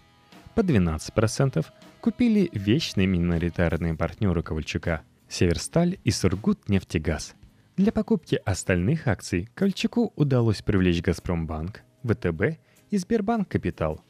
По 0.54 0.60
12% 0.60 1.66
купили 2.00 2.48
вечные 2.54 3.06
миноритарные 3.06 3.94
партнеры 3.94 4.42
Ковальчука– 4.42 5.02
Северсталь 5.28 5.98
и 6.04 6.10
Сургутнефтегаз. 6.10 7.34
Для 7.76 7.92
покупки 7.92 8.40
остальных 8.46 9.06
акций 9.08 9.50
Ковальчуку 9.54 10.14
удалось 10.16 10.62
привлечь 10.62 11.02
Газпромбанк, 11.02 11.82
ВТБ– 12.02 12.58
и 12.88 12.96
Сбербанк 12.96 13.46
Капитал. 13.46 14.00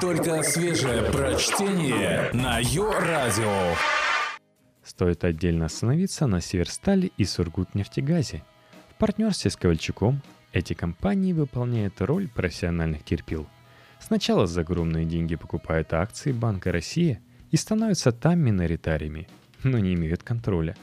Только 0.00 0.44
свежее 0.44 1.02
прочтение 1.10 2.30
на 2.32 2.60
Йо-Радио. 2.60 3.74
Стоит 4.86 5.24
отдельно 5.24 5.64
остановиться 5.64 6.28
на 6.28 6.40
Северстале 6.40 7.10
и 7.16 7.24
Сургутнефтегазе. 7.24 8.44
В 8.90 8.94
партнерстве 8.94 9.50
с 9.50 9.56
Ковальчуком 9.56 10.22
эти 10.52 10.74
компании 10.74 11.32
выполняют 11.32 12.00
роль 12.00 12.28
профессиональных 12.28 13.04
терпил. 13.04 13.48
Сначала 13.98 14.46
за 14.46 14.60
огромные 14.60 15.04
деньги 15.04 15.34
покупают 15.34 15.92
акции 15.92 16.30
Банка 16.30 16.70
России 16.70 17.18
и 17.50 17.56
становятся 17.56 18.12
там 18.12 18.38
миноритариями. 18.38 19.26
но 19.64 19.78
не 19.78 19.94
имеют 19.94 20.22
контроля. 20.22 20.76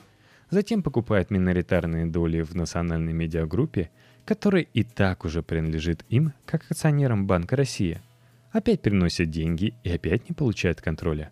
Затем 0.50 0.84
покупают 0.84 1.32
миноритарные 1.32 2.06
доли 2.06 2.42
в 2.42 2.54
национальной 2.56 3.14
медиагруппе, 3.14 3.90
которая 4.26 4.64
и 4.64 4.84
так 4.84 5.24
уже 5.24 5.42
принадлежит 5.42 6.04
им, 6.10 6.34
как 6.46 6.70
акционерам 6.70 7.26
Банка 7.26 7.56
России. 7.56 8.02
Опять 8.52 8.82
приносят 8.82 9.30
деньги 9.30 9.74
и 9.84 9.90
опять 9.90 10.28
не 10.28 10.36
получают 10.36 10.82
контроля. 10.82 11.32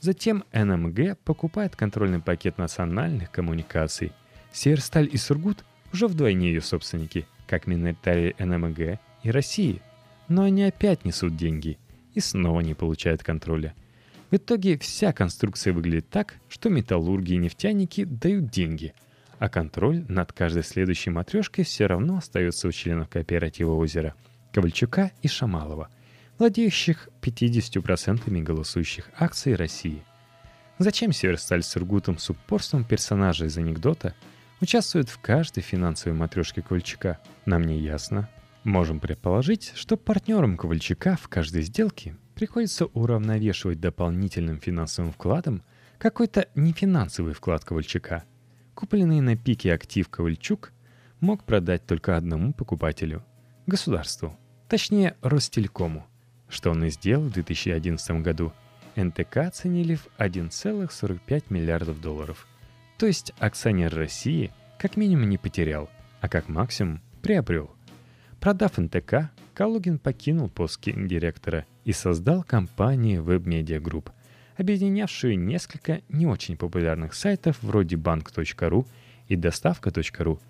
Затем 0.00 0.44
НМГ 0.52 1.18
покупает 1.24 1.76
контрольный 1.76 2.20
пакет 2.20 2.56
национальных 2.56 3.30
коммуникаций. 3.30 4.12
Северсталь 4.50 5.08
и 5.12 5.16
Сургут 5.18 5.64
уже 5.92 6.06
вдвойне 6.06 6.48
ее 6.48 6.62
собственники, 6.62 7.26
как 7.46 7.66
миноритарии 7.66 8.34
НМГ 8.38 8.98
и 9.22 9.30
России. 9.30 9.82
Но 10.28 10.44
они 10.44 10.64
опять 10.64 11.04
несут 11.04 11.36
деньги 11.36 11.78
и 12.14 12.20
снова 12.20 12.60
не 12.60 12.74
получают 12.74 13.22
контроля. 13.22 13.74
В 14.30 14.36
итоге 14.36 14.78
вся 14.78 15.12
конструкция 15.12 15.72
выглядит 15.72 16.08
так, 16.08 16.36
что 16.48 16.70
металлурги 16.70 17.32
и 17.32 17.36
нефтяники 17.36 18.04
дают 18.04 18.48
деньги, 18.48 18.94
а 19.38 19.48
контроль 19.48 20.04
над 20.08 20.32
каждой 20.32 20.62
следующей 20.62 21.10
матрешкой 21.10 21.64
все 21.64 21.86
равно 21.86 22.18
остается 22.18 22.68
у 22.68 22.72
членов 22.72 23.08
кооператива 23.08 23.72
озера 23.72 24.14
Ковальчука 24.52 25.10
и 25.22 25.28
Шамалова, 25.28 25.88
владеющих 26.40 27.10
50% 27.20 28.42
голосующих 28.42 29.10
акций 29.18 29.54
России. 29.54 30.02
Зачем 30.78 31.12
Северсталь 31.12 31.62
с 31.62 31.76
Иргутом 31.76 32.18
с 32.18 32.30
упорством 32.30 32.82
персонажа 32.82 33.44
из 33.44 33.58
анекдота 33.58 34.14
участвует 34.62 35.10
в 35.10 35.18
каждой 35.20 35.60
финансовой 35.60 36.18
матрешке 36.18 36.62
Ковальчука, 36.62 37.20
нам 37.44 37.64
не 37.64 37.78
ясно. 37.78 38.30
Можем 38.64 39.00
предположить, 39.00 39.72
что 39.74 39.98
партнерам 39.98 40.56
Ковальчука 40.56 41.18
в 41.20 41.28
каждой 41.28 41.60
сделке 41.60 42.16
приходится 42.34 42.86
уравновешивать 42.86 43.78
дополнительным 43.78 44.58
финансовым 44.58 45.12
вкладом 45.12 45.62
какой-то 45.98 46.48
нефинансовый 46.54 47.34
вклад 47.34 47.66
Ковальчука. 47.66 48.24
Купленный 48.74 49.20
на 49.20 49.36
пике 49.36 49.74
актив 49.74 50.08
Ковальчук 50.08 50.72
мог 51.20 51.44
продать 51.44 51.84
только 51.84 52.16
одному 52.16 52.54
покупателю– 52.54 53.22
государству, 53.66 54.38
точнее 54.68 55.16
Ростелекому, 55.20 56.06
что 56.50 56.70
он 56.70 56.84
и 56.84 56.90
сделал 56.90 57.24
в 57.24 57.32
2011 57.32 58.22
году. 58.22 58.52
НТК 58.96 59.38
оценили 59.38 59.94
в 59.94 60.08
1,45 60.18 61.44
миллиардов 61.48 62.00
долларов. 62.00 62.46
То 62.98 63.06
есть 63.06 63.32
акционер 63.38 63.94
России 63.94 64.52
как 64.78 64.96
минимум 64.96 65.28
не 65.30 65.38
потерял, 65.38 65.88
а 66.20 66.28
как 66.28 66.48
максимум 66.48 67.00
приобрел. 67.22 67.70
Продав 68.40 68.78
НТК, 68.78 69.30
Калугин 69.54 69.98
покинул 69.98 70.48
пост 70.48 70.80
директора 70.82 71.66
и 71.84 71.92
создал 71.92 72.42
компанию 72.42 73.22
Web 73.22 73.44
Media 73.44 73.78
Group, 73.78 74.10
объединявшую 74.56 75.38
несколько 75.38 76.00
не 76.08 76.26
очень 76.26 76.56
популярных 76.56 77.14
сайтов 77.14 77.58
вроде 77.62 77.96
bank.ru 77.96 78.86
и 79.28 79.36
доставка.ру. 79.36 80.40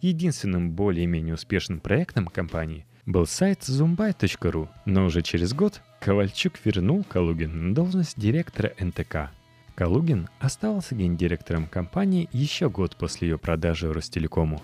Единственным 0.00 0.70
более-менее 0.70 1.34
успешным 1.34 1.80
проектом 1.80 2.26
компании 2.26 2.86
был 3.08 3.26
сайт 3.26 3.62
zumbai.ru, 3.62 4.68
но 4.84 5.06
уже 5.06 5.22
через 5.22 5.52
год 5.54 5.80
Ковальчук 6.00 6.54
вернул 6.64 7.02
Калугина 7.04 7.54
на 7.54 7.74
должность 7.74 8.20
директора 8.20 8.72
НТК. 8.78 9.30
Калугин 9.74 10.28
оставался 10.38 10.94
гендиректором 10.94 11.66
компании 11.66 12.28
еще 12.32 12.70
год 12.70 12.96
после 12.96 13.28
ее 13.28 13.38
продажи 13.38 13.92
Ростелекому. 13.92 14.62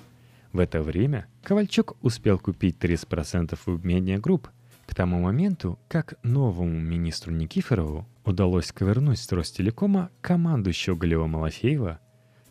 В 0.53 0.59
это 0.59 0.83
время 0.83 1.27
Ковальчук 1.43 1.97
успел 2.03 2.39
купить 2.39 2.77
30% 2.79 3.59
в 3.67 3.85
Media 3.85 4.21
Group– 4.21 4.47
к 4.87 4.95
тому 4.95 5.21
моменту, 5.21 5.79
как 5.89 6.15
новому 6.23 6.79
министру 6.79 7.33
Никифорову 7.33 8.07
удалось 8.25 8.73
ковернуть 8.73 9.19
с 9.19 9.33
Ростелекома 9.33 10.11
команду 10.21 10.71
Щеголева-Малафеева, 10.71 11.99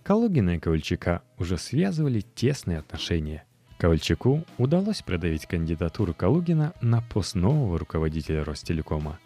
Калугина 0.03 0.55
и 0.55 0.59
Ковальчука 0.59 1.21
уже 1.37 1.57
связывали 1.57 2.21
тесные 2.21 2.79
отношения. 2.79 3.45
Ковальчуку 3.83 4.45
удалось 4.57 5.01
продавить 5.01 5.45
кандидатуру 5.45 6.13
Калугина 6.13 6.71
на 6.79 7.01
пост 7.01 7.35
нового 7.35 7.77
руководителя 7.77 8.45
Ростелекома. 8.45 9.19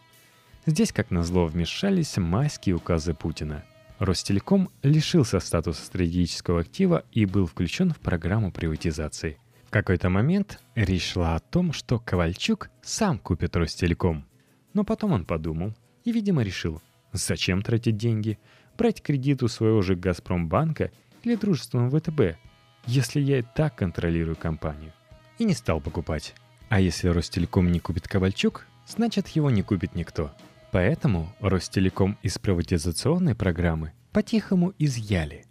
Здесь, 0.66 0.92
как 0.92 1.12
назло, 1.12 1.46
вмешались 1.46 2.18
майские 2.18 2.74
указы 2.74 3.14
Путина. 3.14 3.64
Ростелеком 4.00 4.72
лишился 4.82 5.40
статуса 5.42 5.86
стратегического 5.86 6.62
актива 6.62 7.04
и 7.12 7.28
был 7.28 7.46
включен 7.46 7.92
в 7.92 8.00
программу 8.00 8.52
приватизации– 8.52 9.38
в 9.68 9.70
какой-то 9.70 10.10
момент 10.10 10.60
речь 10.74 11.12
шла 11.12 11.36
о 11.36 11.40
том, 11.40 11.72
что 11.72 12.00
Ковальчук 12.00 12.72
сам 12.82 13.20
купит 13.20 13.56
Ростелеком. 13.56 14.26
Но 14.74 14.84
потом 14.84 15.12
он 15.12 15.26
подумал 15.26 15.76
и, 16.04 16.12
видимо, 16.12 16.42
решил, 16.42 16.82
зачем 17.12 17.62
тратить 17.62 17.98
деньги, 17.98 18.40
брать 18.76 19.04
кредит 19.04 19.44
у 19.44 19.50
своего 19.50 19.84
же 19.84 19.96
«Газпромбанка» 19.96 20.90
или 21.22 21.36
дружественного 21.36 22.00
ВТБ, 22.00 22.40
если 22.88 23.20
я 23.20 23.40
и 23.40 23.44
так 23.56 23.76
контролирую 23.76 24.36
компанию. 24.36 24.94
И 25.38 25.44
не 25.44 25.54
стал 25.54 25.80
покупать. 25.80 26.34
А 26.70 26.80
если 26.80 27.10
Ростелеком 27.10 27.72
не 27.72 27.80
купит 27.80 28.08
Ковальчук, 28.08 28.66
значит 28.88 29.28
его 29.30 29.50
не 29.52 29.62
купит 29.62 29.96
никто. 29.96 30.32
Поэтому 30.72 31.34
Ростелеком 31.40 32.18
из 32.24 32.38
приватизационной 32.40 33.36
программы 33.36 33.94
по-тихому 34.12 34.74
изъяли. 34.80 35.46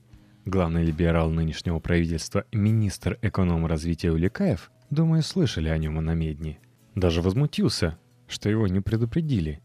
Главный 0.44 0.84
либерал 0.84 1.30
нынешнего 1.30 1.78
правительства, 1.78 2.44
министр 2.52 3.18
эконом-развития 3.22 4.12
Уликаев, 4.12 4.70
думаю, 4.90 5.22
слышали 5.22 5.68
о 5.68 5.78
нем 5.78 6.02
Медне. 6.18 6.58
Даже 6.94 7.22
возмутился, 7.22 7.98
что 8.28 8.48
его 8.48 8.66
не 8.66 8.80
предупредили. 8.80 9.60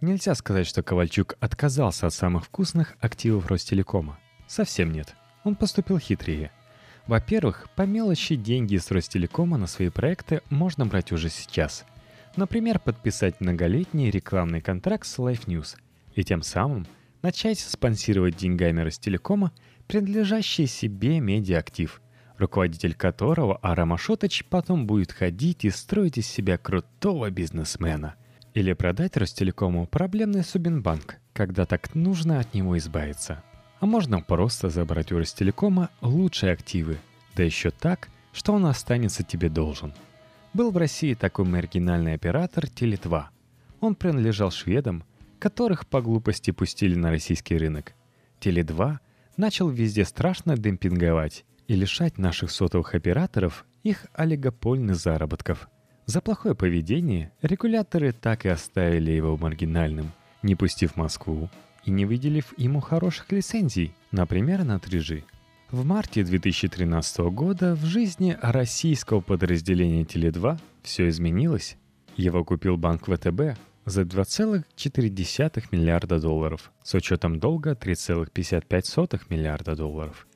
Нельзя 0.00 0.34
сказать, 0.34 0.66
что 0.66 0.82
Ковальчук 0.82 1.36
отказался 1.40 2.06
от 2.06 2.14
самых 2.14 2.44
вкусных 2.44 2.96
активов 3.00 3.46
Ростелекома. 3.46 4.18
Совсем 4.46 4.92
нет. 4.92 5.14
Он 5.44 5.56
поступил 5.56 5.98
хитрее. 5.98 6.52
Во-первых, 7.06 7.68
по 7.74 7.82
мелочи 7.82 8.36
деньги 8.36 8.76
с 8.76 8.90
Ростелекома 8.90 9.56
на 9.56 9.66
свои 9.66 9.88
проекты 9.88 10.42
можно 10.50 10.86
брать 10.86 11.12
уже 11.12 11.28
сейчас. 11.28 11.84
Например, 12.36 12.78
подписать 12.78 13.40
многолетний 13.40 14.10
рекламный 14.10 14.60
контракт 14.60 15.06
с 15.06 15.18
Life 15.18 15.46
News 15.46 15.76
и 16.14 16.22
тем 16.22 16.42
самым 16.42 16.86
начать 17.22 17.58
спонсировать 17.58 18.36
деньгами 18.36 18.80
Ростелекома 18.80 19.52
принадлежащий 19.88 20.66
себе 20.66 21.20
медиаактив, 21.20 22.00
руководитель 22.38 22.94
которого 22.94 23.56
Арама 23.56 23.98
Шоточ 23.98 24.44
потом 24.44 24.86
будет 24.86 25.12
ходить 25.12 25.64
и 25.64 25.70
строить 25.70 26.18
из 26.18 26.26
себя 26.26 26.58
крутого 26.58 27.30
бизнесмена. 27.30 28.14
Или 28.54 28.72
продать 28.72 29.16
Ростелекому 29.16 29.86
проблемный 29.86 30.44
Субинбанк, 30.44 31.16
когда 31.32 31.66
так 31.66 31.94
нужно 31.94 32.40
от 32.40 32.54
него 32.54 32.76
избавиться. 32.78 33.42
А 33.80 33.86
можно 33.86 34.20
просто 34.20 34.68
забрать 34.68 35.10
у 35.12 35.18
Ростелекома 35.18 35.90
лучшие 36.00 36.52
активы, 36.52 36.98
да 37.34 37.42
еще 37.42 37.70
так, 37.70 38.08
что 38.32 38.52
он 38.52 38.66
останется 38.66 39.22
тебе 39.22 39.48
должен. 39.48 39.92
Был 40.52 40.70
в 40.70 40.76
России 40.76 41.14
такой 41.14 41.44
маргинальный 41.44 42.14
оператор 42.14 42.64
Теле2. 42.64 43.24
Он 43.80 43.94
принадлежал 43.94 44.50
шведам, 44.50 45.04
которых 45.38 45.86
по 45.86 46.02
глупости 46.02 46.50
пустили 46.50 46.94
на 46.94 47.10
российский 47.10 47.56
рынок. 47.56 47.94
Теле2– 48.40 48.98
начал 49.40 49.70
везде 49.70 50.04
страшно 50.04 50.56
демпинговать 50.56 51.44
и 51.66 51.74
лишать 51.74 52.18
наших 52.18 52.50
сотовых 52.50 52.94
операторов 52.94 53.64
их 53.82 54.06
олигопольных 54.12 54.96
заработков. 54.96 55.68
За 56.04 56.20
плохое 56.20 56.54
поведение 56.54 57.32
регуляторы 57.40 58.12
так 58.12 58.44
и 58.44 58.48
оставили 58.48 59.10
его 59.10 59.36
маргинальным, 59.36 60.12
не 60.42 60.54
пустив 60.54 60.96
Москву 60.96 61.48
и 61.84 61.90
не 61.90 62.04
выделив 62.04 62.52
ему 62.56 62.80
хороших 62.80 63.32
лицензий, 63.32 63.94
например, 64.12 64.64
на 64.64 64.76
3G. 64.76 65.24
В 65.70 65.84
марте 65.84 66.24
2013 66.24 67.18
года 67.30 67.74
в 67.74 67.84
жизни 67.84 68.36
российского 68.42 69.20
подразделения 69.20 70.02
Теле2 70.02 70.58
все 70.82 71.08
изменилось. 71.08 71.76
Его 72.16 72.44
купил 72.44 72.76
банк 72.76 73.04
ВТБ, 73.04 73.56
за 73.84 74.02
2,4 74.02 75.64
миллиарда 75.70 76.20
долларов, 76.20 76.72
с 76.82 76.94
учетом 76.94 77.38
долга 77.38 77.72
3,55 77.72 79.20
миллиарда 79.28 79.76
долларов. 79.76 80.26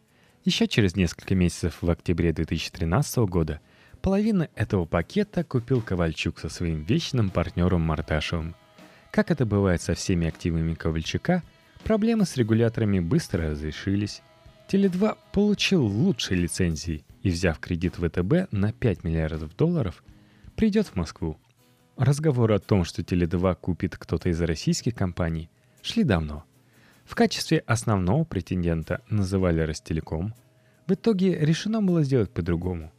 Еще 0.45 0.69
через 0.69 0.95
несколько 0.95 1.35
месяцев 1.35 1.79
в 1.81 1.91
октябре 1.91 2.33
2013 2.33 3.19
года 3.19 3.61
половину 4.03 4.47
этого 4.55 4.85
пакета 4.85 5.43
купил 5.43 5.81
Ковальчук 5.81 6.39
со 6.39 6.49
своим 6.49 6.83
вечным 6.83 7.31
партнером 7.31 7.81
Марташевым. 7.81 8.55
Как 9.15 9.31
это 9.31 9.47
бывает 9.47 9.81
со 9.81 9.95
всеми 9.95 10.27
активами 10.27 10.75
Ковальчука, 10.75 11.45
проблемы 11.85 12.25
с 12.25 12.37
регуляторами 12.37 12.99
быстро 12.99 13.51
разрешились. 13.51 14.23
Теле2 14.69 15.17
получил 15.31 15.87
лучшие 15.87 16.41
лицензии 16.41 17.05
и, 17.23 17.31
взяв 17.31 17.61
кредит 17.61 17.95
ВТБ 17.95 18.51
на 18.51 18.73
5 18.73 19.05
миллиардов 19.05 19.57
долларов, 19.57 20.03
придет 20.57 20.89
в 20.89 20.97
Москву 20.97 21.39
Разговоры 21.97 22.57
о 22.57 22.59
том, 22.59 22.85
что 22.85 23.03
Теле2 23.03 23.55
купит 23.55 23.97
кто-то 23.97 24.31
из 24.31 24.41
российских 24.41 24.97
компаний, 24.97 25.49
шли 25.81 26.03
давно. 26.03 26.43
В 27.05 27.15
качестве 27.15 27.59
основного 27.69 28.25
претендента 28.25 29.01
называли 29.09 29.61
Ростелеком. 29.61 30.35
В 30.89 30.95
итоге 30.95 31.39
решено 31.39 31.81
было 31.81 32.03
сделать 32.03 32.33
по-другому. 32.33 32.91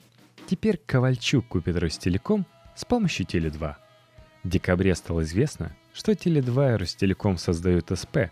Теперь 0.47 0.77
Ковальчук 0.77 1.45
купит 1.49 1.75
Ростелеком 1.75 2.45
с 2.73 2.85
помощью 2.85 3.25
Теле2. 3.25 3.75
В 4.43 4.47
декабре 4.47 4.95
стало 4.95 5.23
известно, 5.23 5.75
что 5.95 6.11
Теле2 6.11 6.73
и 6.73 6.77
Ростелеком 6.77 7.37
создают 7.37 7.89
СП, 7.97 8.29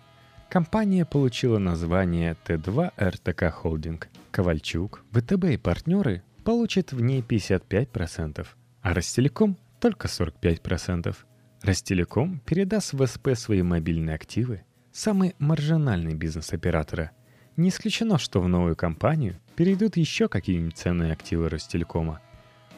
Компания 0.49 1.03
получила 1.03 1.57
название 1.57 2.37
Т2 2.45 2.91
РТК 2.99 3.51
Холдинг. 3.51 4.09
Ковальчук, 4.29 5.03
ВТБ 5.11 5.45
и 5.45 5.57
партнеры 5.57 6.21
получат 6.43 6.91
в 6.91 7.01
ней 7.01 7.21
55%, 7.21 8.45
а 8.81 8.93
Ростелеком 8.93 9.57
только 9.79 10.07
45%. 10.07 11.15
Ростелеком 11.63 12.39
передаст 12.45 12.93
в 12.93 13.03
СП 13.07 13.29
свои 13.33 13.63
мобильные 13.63 14.15
активы, 14.15 14.63
самый 14.91 15.33
маржинальный 15.39 16.13
бизнес 16.13 16.53
оператора. 16.53 17.11
Не 17.57 17.69
исключено, 17.69 18.19
что 18.19 18.41
в 18.41 18.47
новую 18.47 18.75
компанию 18.75 19.39
перейдут 19.55 19.97
еще 19.97 20.27
какие-нибудь 20.27 20.77
ценные 20.77 21.13
активы 21.13 21.49
Ростелекома. 21.49 22.21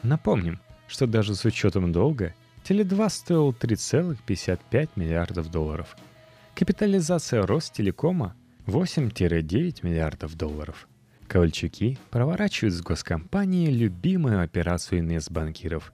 Напомним, 0.04 0.62
что 0.88 1.08
даже 1.08 1.36
с 1.36 1.44
учетом 1.44 1.92
долга 1.92 2.34
Теле2 2.68 3.10
стоил 3.10 3.52
3,55 3.52 4.90
миллиардов 4.96 5.52
долларов– 5.52 5.96
Капитализация 6.56 7.46
Ростелекома 7.46 8.34
8-9 8.66 9.80
миллиардов 9.84 10.36
долларов. 10.36 10.88
Ковальчуки 11.28 12.00
проворачивают 12.10 12.74
с 12.74 12.82
госкомпанией 12.82 13.72
любимую 13.72 14.42
операцию 14.42 15.02
инвестбанкиров. 15.02 15.92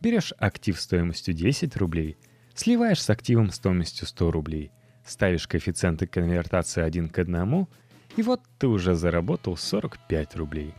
Берешь 0.00 0.32
актив 0.38 0.80
стоимостью 0.80 1.34
10 1.34 1.76
рублей, 1.76 2.16
сливаешь 2.54 3.02
с 3.02 3.10
активом 3.10 3.50
стоимостью 3.50 4.06
100 4.06 4.30
рублей, 4.30 4.70
ставишь 5.04 5.48
коэффициенты 5.48 6.06
конвертации 6.06 6.82
1 6.82 7.08
к 7.10 7.18
1, 7.18 7.66
и 8.16 8.22
вот 8.22 8.40
ты 8.58 8.68
уже 8.68 8.94
заработал 8.94 9.56
45 9.56 10.36
рублей. 10.36 10.72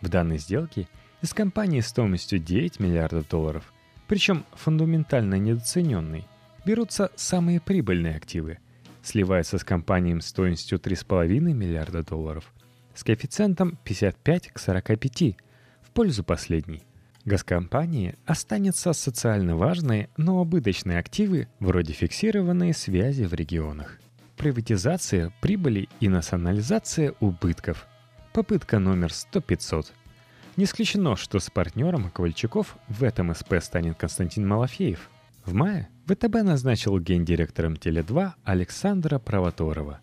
В 0.00 0.08
данной 0.08 0.38
сделке 0.38 0.88
из 1.20 1.34
компании 1.34 1.80
стоимостью 1.80 2.38
9 2.38 2.80
миллиардов 2.80 3.28
долларов, 3.28 3.72
причем 4.10 4.44
фундаментально 4.54 5.36
недооцененной, 5.36 6.26
берутся 6.66 7.12
самые 7.14 7.60
прибыльные 7.60 8.16
активы– 8.16 8.58
сливается 9.04 9.56
с 9.56 9.62
компанией 9.62 10.20
стоимостью 10.20 10.80
3,5 10.80 11.28
миллиарда 11.38 12.02
долларов 12.02 12.52
с 12.92 13.04
коэффициентом 13.04 13.78
55 13.84 14.48
к 14.48 14.58
45 14.58 15.36
в 15.82 15.90
пользу 15.92 16.24
последней. 16.24 16.82
Газкомпании 17.24 18.16
останется 18.26 18.92
социально 18.94 19.54
важные, 19.54 20.08
но 20.16 20.40
убыточные 20.40 20.98
активы 20.98 21.46
вроде 21.60 21.92
фиксированные 21.92 22.74
связи 22.74 23.22
в 23.22 23.34
регионах. 23.34 24.00
Приватизация 24.36 25.32
прибыли 25.40 25.88
и 26.00 26.08
национализация 26.08 27.14
убытков. 27.20 27.86
Попытка 28.32 28.80
номер 28.80 29.10
100-500. 29.10 29.92
Не 30.60 30.64
исключено, 30.64 31.16
что 31.16 31.40
с 31.40 31.48
партнером 31.48 32.10
Ковальчуков 32.10 32.76
в 32.86 33.02
этом 33.02 33.34
СП 33.34 33.54
станет 33.62 33.96
Константин 33.96 34.46
Малафеев– 34.46 35.08
в 35.46 35.54
мае 35.54 35.88
ВТБ 36.04 36.42
назначил 36.42 36.98
гендиректором 36.98 37.76
Теле2 37.76 38.32
Александра 38.44 39.18
Правоторова. 39.18 40.00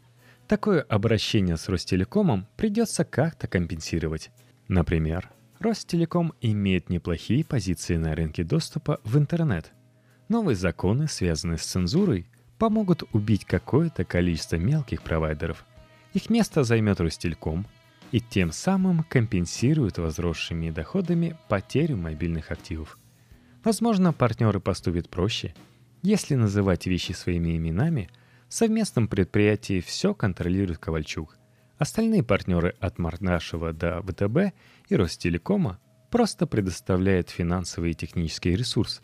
Такое 0.48 0.82
обращение 0.82 1.58
с 1.58 1.70
Ростелекомом 1.70 2.48
придется 2.56 3.06
как-то 3.06 3.48
компенсировать. 3.48 4.32
Например, 4.67 5.30
Ростелеком 5.60 6.34
имеет 6.41 6.89
неплохие 6.89 7.46
позиции 7.46 7.98
на 7.98 8.15
рынке 8.15 8.43
доступа 8.43 9.00
в 9.04 9.15
интернет. 9.15 9.72
Новые 10.28 10.56
законы, 10.56 11.08
связанные 11.08 11.60
с 11.60 11.65
цензурой, 11.65 12.26
помогут 12.58 13.04
убить 13.13 13.46
какое-то 13.46 14.06
количество 14.06 14.56
мелких 14.56 15.04
провайдеров. 15.04 15.63
Их 16.15 16.32
место 16.32 16.63
займет 16.63 17.00
Ростелеком 17.00 17.67
и 18.12 18.20
тем 18.20 18.52
самым 18.52 19.04
компенсирует 19.04 19.98
возросшими 19.98 20.70
доходами 20.70 21.38
потерю 21.50 21.98
мобильных 21.98 22.52
активов– 22.52 22.98
Возможно, 23.67 24.13
партнеры 24.13 24.62
поступят 24.62 25.10
проще. 25.10 25.54
Если 26.02 26.36
называть 26.36 26.88
вещи 26.88 27.12
своими 27.12 27.58
именами, 27.58 28.10
в 28.48 28.54
совместном 28.54 29.10
предприятии 29.10 29.82
все 29.82 30.13
контролирует 30.13 30.78
Ковальчук. 30.78 31.36
Остальные 31.78 32.24
партнеры 32.24 32.76
от 32.80 32.98
Мардашева 32.98 33.74
до 33.74 34.02
ВТБ 34.04 34.56
и 34.88 34.96
Ростелекома 34.96 35.80
просто 36.10 36.48
предоставляют 36.48 37.30
финансовый 37.30 37.91
и 37.91 37.93
технический 37.93 38.56
ресурс. 38.56 39.02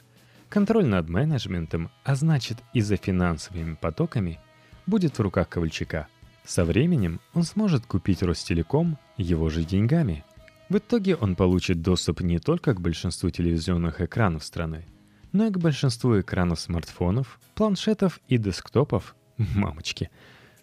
Контроль 0.48 0.86
над 0.86 1.10
менеджментом, 1.10 1.92
а 2.06 2.16
значит 2.16 2.60
и 2.74 2.80
за 2.80 2.96
финансовыми 2.96 3.74
потоками, 3.74 4.40
будет 4.86 5.18
в 5.18 5.22
руках 5.22 5.50
Ковальчука. 5.50 6.08
Со 6.46 6.66
временем 6.66 7.20
он 7.34 7.44
сможет 7.44 7.86
купить 7.86 8.24
Ростелеком 8.24 8.98
его 9.18 9.50
же 9.50 9.64
деньгами– 9.64 10.24
в 10.74 10.78
итоге 10.78 11.16
он 11.16 11.36
получит 11.36 11.84
доступ 11.84 12.22
не 12.22 12.40
только 12.40 12.74
к 12.74 12.82
большинству 12.82 13.30
телевизионных 13.30 14.02
экранов 14.02 14.44
страны, 14.44 14.88
но 15.32 15.46
и 15.46 15.52
к 15.52 15.60
большинству 15.60 16.20
экранов 16.20 16.60
смартфонов, 16.60 17.40
планшетов 17.54 18.20
и 18.28 18.40
десктопов. 18.40 19.16
Мамочки. 19.38 20.10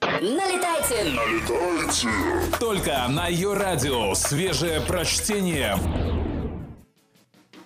Налетайте! 0.01 1.13
Налетайте! 1.15 2.09
Только 2.59 3.07
на 3.09 3.29
ее 3.29 3.55
радио 3.55 4.15
свежее 4.15 4.81
прочтение. 4.81 5.77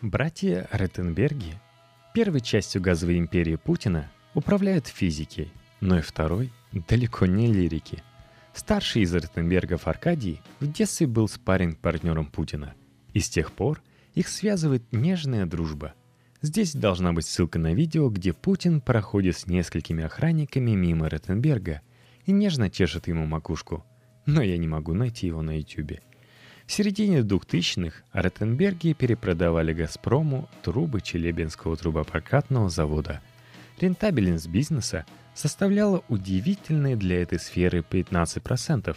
Братья 0.02 0.68
Реттенберги 0.70 1.54
первой 2.12 2.42
частью 2.42 2.82
газовой 2.82 3.16
империи 3.16 3.56
Путина 3.56 4.10
управляют 4.34 4.86
физикой, 4.86 5.50
но 5.80 5.98
и 5.98 6.02
второй 6.02 6.52
далеко 6.88 7.26
не 7.26 7.52
лирики– 7.52 8.02
Старший 8.54 9.02
из 9.02 9.12
Ротенбергов 9.12 9.88
Аркадий 9.88 10.40
в 10.60 10.70
детстве 10.70 11.08
был 11.08 11.26
спарринг-партнером 11.26 12.26
Путина. 12.26 12.74
И 13.12 13.18
с 13.18 13.28
тех 13.28 13.50
пор 13.50 13.82
их 14.14 14.28
связывает 14.28 14.84
нежная 14.92 15.44
дружба. 15.44 15.94
Здесь 16.40 16.72
должна 16.72 17.12
быть 17.12 17.26
ссылка 17.26 17.58
на 17.58 17.74
видео, 17.74 18.08
где 18.10 18.32
Путин 18.32 18.80
проходит 18.80 19.36
с 19.36 19.48
несколькими 19.48 20.04
охранниками 20.04 20.70
мимо 20.70 21.10
Ротенберга 21.10 21.80
и 22.26 22.32
нежно 22.32 22.70
чешет 22.70 23.08
ему 23.08 23.26
макушку. 23.26 23.84
Но 24.24 24.40
я 24.40 24.56
не 24.56 24.68
могу 24.68 24.94
найти 24.94 25.26
его 25.26 25.42
на 25.42 25.58
ютюбе. 25.58 26.00
В 26.64 26.72
середине 26.72 27.20
2000-х 27.20 28.04
Ротенберги 28.12 28.92
перепродавали 28.92 29.74
«Газпрому» 29.74 30.48
трубы 30.62 31.00
Челябинского 31.00 31.76
трубопрокатного 31.76 32.68
завода. 32.70 33.20
Рентабельность 33.80 34.48
бизнеса– 34.48 35.06
составляла 35.34 36.02
удивительные 36.08 36.96
для 36.96 37.22
этой 37.22 37.38
сферы 37.38 37.84
15%, 37.88 38.96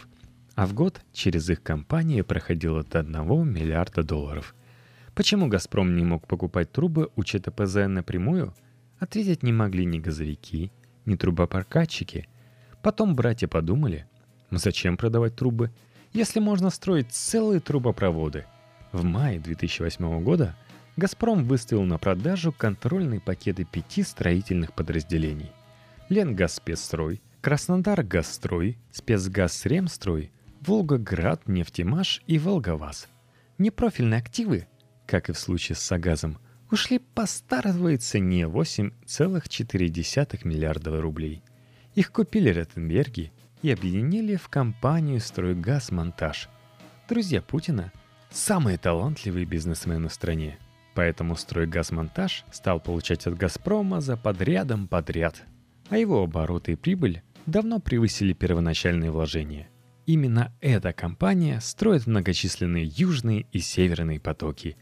а 0.54 0.66
в 0.66 0.74
год 0.74 1.00
через 1.12 1.50
их 1.50 1.62
компании 1.62 2.22
проходило 2.22 2.82
до 2.82 3.00
1 3.00 3.52
миллиарда 3.52 4.02
долларов. 4.02 4.54
Почему 5.14 5.48
«Газпром» 5.48 5.96
не 5.96 6.04
мог 6.04 6.26
покупать 6.26 6.70
трубы 6.70 7.10
у 7.16 7.24
ЧТПЗ 7.24 7.88
напрямую? 7.88 8.54
Ответить 9.00 9.42
не 9.42 9.52
могли 9.52 9.84
ни 9.84 9.98
газовики, 9.98 10.70
ни 11.06 11.16
трубопрокатчики. 11.16 12.28
Потом 12.82 13.16
братья 13.16 13.48
подумали, 13.48 14.06
зачем 14.50 14.96
продавать 14.96 15.34
трубы, 15.34 15.72
если 16.12 16.40
можно 16.40 16.70
строить 16.70 17.12
целые 17.12 17.60
трубопроводы. 17.60 18.46
В 18.92 19.04
мае 19.04 19.40
2008 19.40 20.22
года 20.22 20.56
«Газпром» 20.96 21.44
выставил 21.44 21.82
на 21.82 21.98
продажу 21.98 22.52
контрольные 22.52 23.20
пакеты 23.20 23.64
пяти 23.64 24.02
строительных 24.02 24.72
подразделений. 24.72 25.50
Ленгазспецстрой, 26.08 27.20
Краснодар 27.42 28.02
Газстрой, 28.02 28.78
Спецгаз 28.90 29.66
Ремстрой, 29.66 30.32
Волгоград 30.62 31.46
Нефтемаш 31.46 32.22
и 32.26 32.38
Волговаз. 32.38 33.08
Непрофильные 33.58 34.18
активы, 34.18 34.66
как 35.06 35.28
и 35.28 35.32
в 35.32 35.38
случае 35.38 35.76
с 35.76 35.80
Сагазом, 35.80 36.38
ушли 36.70 36.98
по 36.98 37.26
стартовой 37.26 37.98
цене 37.98 38.44
8,4 38.44 40.40
миллиарда 40.44 40.98
рублей. 41.00 41.42
Их 41.94 42.10
купили 42.10 42.48
Ротенберги 42.50 43.30
и 43.60 43.70
объединили 43.70 44.36
в 44.36 44.48
компанию 44.48 45.20
«Стройгазмонтаж». 45.20 46.48
Друзья 47.08 47.42
Путина– 47.42 47.92
самые 48.30 48.78
талантливые 48.78 49.44
бизнесмены 49.44 50.08
в 50.08 50.14
стране. 50.14 50.58
Поэтому 50.94 51.36
«Стройгазмонтаж» 51.36 52.46
стал 52.50 52.80
получать 52.80 53.26
от 53.26 53.36
«Газпрома» 53.36 54.00
за 54.00 54.16
подрядом 54.16 54.88
подряд– 54.88 55.44
а 55.90 55.98
его 55.98 56.22
обороты 56.22 56.72
и 56.72 56.76
прибыль 56.76 57.22
давно 57.46 57.80
превысили 57.80 58.32
первоначальные 58.32 59.10
вложения. 59.10 59.68
Именно 60.06 60.52
эта 60.60 60.92
компания 60.92 61.60
строит 61.60 62.06
многочисленные 62.06 62.84
южные 62.84 63.46
и 63.52 63.60
северные 63.60 64.20
потоки. 64.20 64.76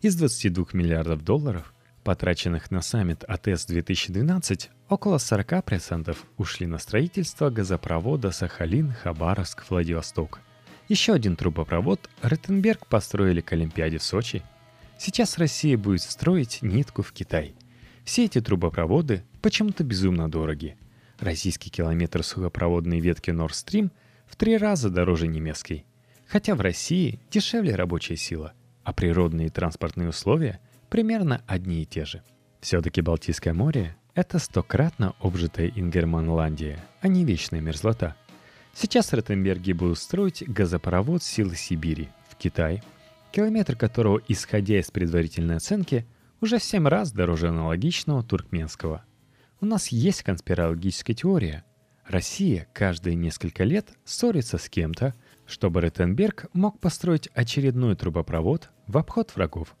Из 0.00 0.16
22 0.16 0.66
миллиардов 0.72 1.24
долларов, 1.24 1.72
потраченных 2.02 2.70
на 2.70 2.82
саммит 2.82 3.24
АТС-2012, 3.24 4.68
около 4.88 5.18
40% 5.18 6.16
ушли 6.36 6.66
на 6.66 6.78
строительство 6.78 7.50
газопровода 7.50 8.28
Сахалин-Хабаровск-Владивосток. 8.28 10.40
Еще 10.88 11.12
один 11.12 11.36
трубопровод 11.36 12.10
Ротенберг 12.22 12.86
построили 12.86 13.40
к 13.40 13.52
Олимпиаде 13.52 13.98
в 13.98 14.02
Сочи. 14.02 14.42
Сейчас 14.98 15.38
Россия 15.38 15.78
будет 15.78 16.02
строить 16.02 16.58
нитку 16.62 17.02
в 17.02 17.12
Китай– 17.12 17.54
все 18.04 18.24
эти 18.24 18.40
трубопроводы 18.40 19.24
почему-то 19.42 19.84
безумно 19.84 20.30
дороги. 20.30 20.76
Российский 21.18 21.70
километр 21.70 22.22
сухопроводной 22.22 23.00
ветки 23.00 23.30
Nord 23.30 23.50
Stream 23.50 23.90
в 24.26 24.36
три 24.36 24.56
раза 24.56 24.88
дороже 24.88 25.26
немецкой. 25.26 25.84
Хотя 26.26 26.54
в 26.54 26.60
России 26.60 27.20
дешевле 27.30 27.74
рабочая 27.74 28.16
сила, 28.16 28.54
а 28.84 28.92
природные 28.92 29.48
и 29.48 29.50
транспортные 29.50 30.08
условия 30.08 30.60
примерно 30.88 31.42
одни 31.46 31.82
и 31.82 31.86
те 31.86 32.04
же. 32.04 32.22
Все-таки 32.60 33.02
Балтийское 33.02 33.52
море– 33.52 33.96
это 34.14 34.38
стократно 34.38 35.14
обжитая 35.20 35.68
Ингерманландия, 35.68 36.78
а 37.00 37.08
не 37.08 37.24
вечная 37.24 37.60
мерзлота. 37.60 38.16
Сейчас 38.72 39.12
Ротенберги 39.12 39.72
будут 39.72 39.98
строить 39.98 40.44
газопровод 40.48 41.22
силы 41.22 41.56
Сибири 41.56 42.08
в 42.28 42.36
Китай, 42.36 42.82
километр 43.32 43.76
которого, 43.76 44.20
исходя 44.28 44.78
из 44.78 44.90
предварительной 44.90 45.56
оценки, 45.56 46.06
уже 46.40 46.58
в 46.58 46.64
7 46.64 46.88
раз 46.88 47.12
дороже 47.12 47.48
аналогичного 47.48 48.22
туркменского. 48.22 49.04
У 49.62 49.64
нас 49.64 49.88
есть 49.88 50.24
конспирологическая 50.24 51.14
теория. 51.14 51.64
Россия 52.04 52.66
каждые 52.72 53.14
несколько 53.14 53.62
лет 53.62 53.92
ссорится 54.04 54.58
с 54.58 54.68
кем-то, 54.68 55.14
чтобы 55.46 55.80
Ротенберг 55.80 56.46
мог 56.52 56.80
построить 56.80 57.28
очередной 57.32 57.94
трубопровод 57.94 58.70
в 58.88 58.98
обход 58.98 59.30
врагов. 59.36 59.76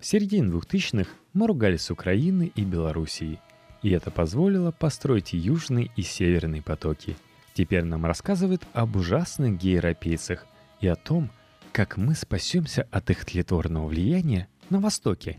В 0.00 0.06
середине 0.06 0.48
2000-х 0.48 1.08
мы 1.32 1.46
ругались 1.46 1.82
с 1.82 1.92
Украиной 1.92 2.50
и 2.56 2.64
Белоруссией, 2.64 3.38
и 3.84 3.90
это 3.90 4.10
позволило 4.10 4.72
построить 4.72 5.32
южные 5.32 5.92
и 5.94 6.02
северные 6.02 6.60
потоки. 6.60 7.16
Теперь 7.54 7.84
нам 7.84 8.06
рассказывают 8.06 8.66
об 8.72 8.96
ужасных 8.96 9.58
гейропейцах 9.58 10.44
и 10.80 10.88
о 10.88 10.96
том, 10.96 11.30
как 11.70 11.96
мы 11.96 12.16
спасемся 12.16 12.88
от 12.90 13.10
их 13.10 13.24
тлетворного 13.24 13.86
влияния 13.86 14.48
на 14.70 14.80
Востоке. 14.80 15.38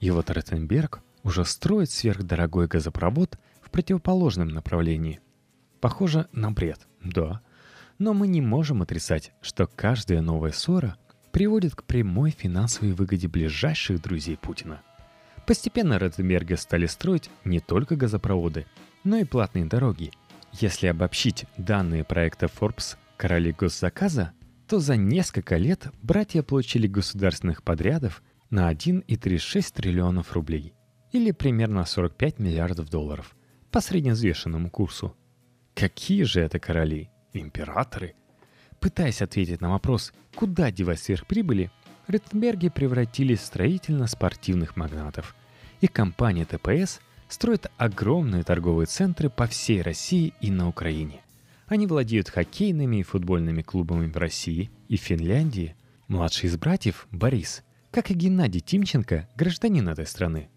И 0.00 0.10
вот 0.10 0.30
Ротенберг 0.30 1.02
уже 1.26 1.44
строит 1.44 1.90
сверхдорогой 1.90 2.68
газопровод 2.68 3.36
в 3.60 3.70
противоположном 3.70 4.48
направлении. 4.48 5.20
Похоже 5.80 6.28
на 6.30 6.52
бред, 6.52 6.86
да. 7.02 7.40
Но 7.98 8.14
мы 8.14 8.28
не 8.28 8.40
можем 8.40 8.82
отрицать, 8.82 9.32
что 9.40 9.66
каждая 9.66 10.22
новая 10.22 10.52
ссора 10.52 10.96
приводит 11.32 11.74
к 11.74 11.82
прямой 11.82 12.30
финансовой 12.30 12.92
выгоде 12.92 13.26
ближайших 13.26 14.00
друзей 14.00 14.36
Путина. 14.36 14.82
Постепенно 15.48 15.98
Ротенберги 15.98 16.54
стали 16.54 16.86
строить 16.86 17.28
не 17.44 17.58
только 17.58 17.96
газопроводы, 17.96 18.64
но 19.02 19.16
и 19.16 19.24
платные 19.24 19.64
дороги. 19.64 20.12
Если 20.52 20.86
обобщить 20.86 21.46
данные 21.56 22.04
проекта 22.04 22.46
Forbes 22.46 22.96
«Короли 23.16 23.50
госзаказа», 23.50 24.30
то 24.68 24.78
за 24.78 24.96
несколько 24.96 25.56
лет 25.56 25.88
братья 26.02 26.42
получили 26.42 26.86
государственных 26.86 27.64
подрядов 27.64 28.22
на 28.48 28.72
1,36 28.72 29.72
триллионов 29.74 30.32
рублей, 30.32 30.72
или 31.12 31.30
примерно 31.30 31.84
45 31.84 32.38
миллиардов 32.38 32.90
долларов, 32.90 33.34
по 33.70 33.80
средневзвешенному 33.80 34.70
курсу. 34.70 35.16
Какие 35.74 36.22
же 36.22 36.40
это 36.40 36.58
короли? 36.58 37.10
Императоры? 37.32 38.14
Пытаясь 38.80 39.22
ответить 39.22 39.60
на 39.60 39.70
вопрос, 39.70 40.12
куда 40.34 40.70
девать 40.70 41.00
сверхприбыли, 41.00 41.70
Ротенберги 42.06 42.68
превратились 42.68 43.40
в 43.40 43.46
строительно-спортивных 43.46 44.76
магнатов. 44.76 45.34
И 45.80 45.88
компания 45.88 46.44
ТПС 46.44 47.00
строит 47.28 47.66
огромные 47.76 48.44
торговые 48.44 48.86
центры 48.86 49.28
по 49.28 49.46
всей 49.46 49.82
России 49.82 50.32
и 50.40 50.50
на 50.50 50.68
Украине. 50.68 51.22
Они 51.66 51.86
владеют 51.86 52.30
хоккейными 52.30 52.98
и 52.98 53.02
футбольными 53.02 53.62
клубами 53.62 54.06
в 54.06 54.16
России 54.16 54.70
и 54.88 54.96
Финляндии. 54.96 55.74
Младший 56.06 56.48
из 56.48 56.56
братьев, 56.56 57.08
Борис, 57.10 57.64
как 57.90 58.10
и 58.10 58.14
Геннадий 58.14 58.60
Тимченко, 58.60 59.28
гражданин 59.34 59.88
этой 59.88 60.06
страны. 60.06 60.48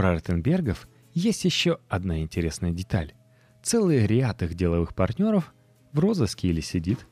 Про 0.00 0.12
Ротенбергов 0.12 0.88
есть 1.12 1.44
еще 1.44 1.78
одна 1.90 2.22
интересная 2.22 2.70
деталь. 2.70 3.12
Целый 3.62 4.06
ряд 4.06 4.42
их 4.42 4.54
деловых 4.54 4.94
партнеров 4.94 5.52
в 5.92 5.98
розыске 5.98 6.48
или 6.48 6.62
сидит. 6.62 7.06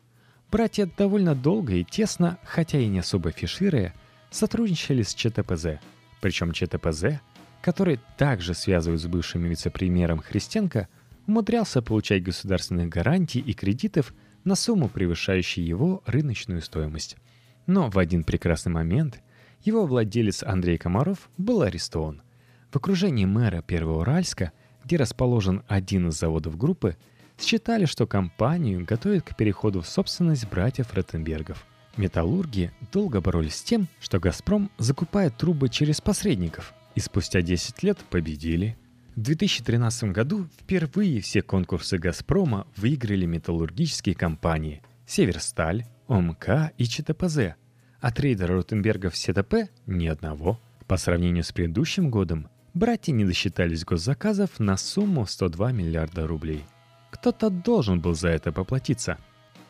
Братья 0.50 0.90
довольно 0.96 1.34
долго 1.34 1.74
и 1.74 1.84
тесно, 1.84 2.38
хотя 2.44 2.78
и 2.78 2.86
не 2.86 3.00
особо 3.00 3.30
фишируя, 3.30 3.92
сотрудничали 4.30 5.02
с 5.02 5.12
ЧТПЗ. 5.12 5.80
Причем 6.22 6.52
ЧТПЗ, 6.52 7.20
который 7.60 8.00
также 8.16 8.54
связывают 8.54 9.02
с 9.02 9.06
бывшим 9.06 9.44
вице-премьером 9.44 10.20
Христенко, 10.20 10.88
умудрялся 11.26 11.82
получать 11.82 12.22
государственных 12.22 12.88
гарантий 12.88 13.40
и 13.40 13.52
кредитов 13.52 14.14
на 14.44 14.54
сумму, 14.54 14.88
превышающую 14.88 15.62
его 15.62 16.02
рыночную 16.06 16.62
стоимость. 16.62 17.18
Но 17.66 17.90
в 17.90 17.98
один 17.98 18.24
прекрасный 18.24 18.72
момент 18.72 19.20
его 19.60 19.84
владелец 19.84 20.42
Андрей 20.42 20.78
Комаров 20.78 21.28
был 21.36 21.60
арестован. 21.60 22.22
В 22.70 22.76
окружении 22.76 23.24
мэра 23.24 23.62
Первоуральска, 23.62 24.52
где 24.84 24.96
расположен 24.96 25.62
один 25.68 26.08
из 26.08 26.18
заводов 26.18 26.56
группы, 26.56 26.96
считали, 27.38 27.86
что 27.86 28.06
компанию 28.06 28.84
готовят 28.84 29.24
к 29.24 29.36
переходу 29.36 29.80
в 29.80 29.88
собственность 29.88 30.48
братьев 30.48 30.92
Ротенбергов. 30.92 31.64
Металлурги 31.96 32.72
долго 32.92 33.20
боролись 33.20 33.56
с 33.56 33.62
тем, 33.62 33.88
что 34.00 34.20
«Газпром» 34.20 34.70
закупает 34.78 35.36
трубы 35.36 35.68
через 35.68 36.00
посредников, 36.00 36.74
и 36.94 37.00
спустя 37.00 37.42
10 37.42 37.82
лет 37.82 37.98
победили. 38.10 38.76
В 39.16 39.20
2013 39.20 40.12
году 40.12 40.46
впервые 40.60 41.20
все 41.20 41.42
конкурсы 41.42 41.98
«Газпрома» 41.98 42.66
выиграли 42.76 43.26
металлургические 43.26 44.14
компании 44.14 44.82
«Северсталь», 45.06 45.86
ОМК 46.06 46.72
и 46.76 46.84
ЧТПЗ, 46.84 47.56
а 48.00 48.12
трейдера 48.12 48.54
Ротенбергов 48.54 49.16
СТП– 49.16 49.54
ни 49.86 50.06
одного. 50.06 50.60
По 50.86 50.96
сравнению 50.96 51.44
с 51.44 51.52
предыдущим 51.52 52.10
годом, 52.10 52.48
братья 52.78 53.12
не 53.12 53.24
досчитались 53.24 53.84
госзаказов 53.84 54.58
на 54.58 54.76
сумму 54.76 55.26
102 55.26 55.72
миллиарда 55.72 56.26
рублей– 56.26 56.64
кто-то 57.10 57.50
должен 57.50 58.00
был 58.00 58.14
за 58.14 58.28
это 58.28 58.52
поплатиться. 58.52 59.18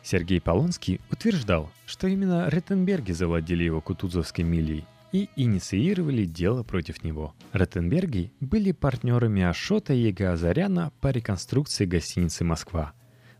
Сергей 0.01 0.39
Полонский 0.39 1.01
утверждал, 1.11 1.71
что 1.85 2.07
именно 2.07 2.47
Реттенберги 2.47 3.11
завладели 3.11 3.63
его 3.63 3.81
кутузовской 3.81 4.43
милей 4.43 4.85
и 5.11 5.29
инициировали 5.35 6.25
дело 6.25 6.63
против 6.63 7.03
него. 7.03 7.33
Реттенберги 7.51 8.31
были 8.39 8.71
партнерами 8.71 9.41
Ашота 9.41 9.93
и 9.93 10.01
Еге 10.01 10.29
Азаряна 10.29 10.91
по 11.01 11.07
реконструкции 11.09 11.85
гостиницы 11.85 12.43
«Москва». 12.43 12.93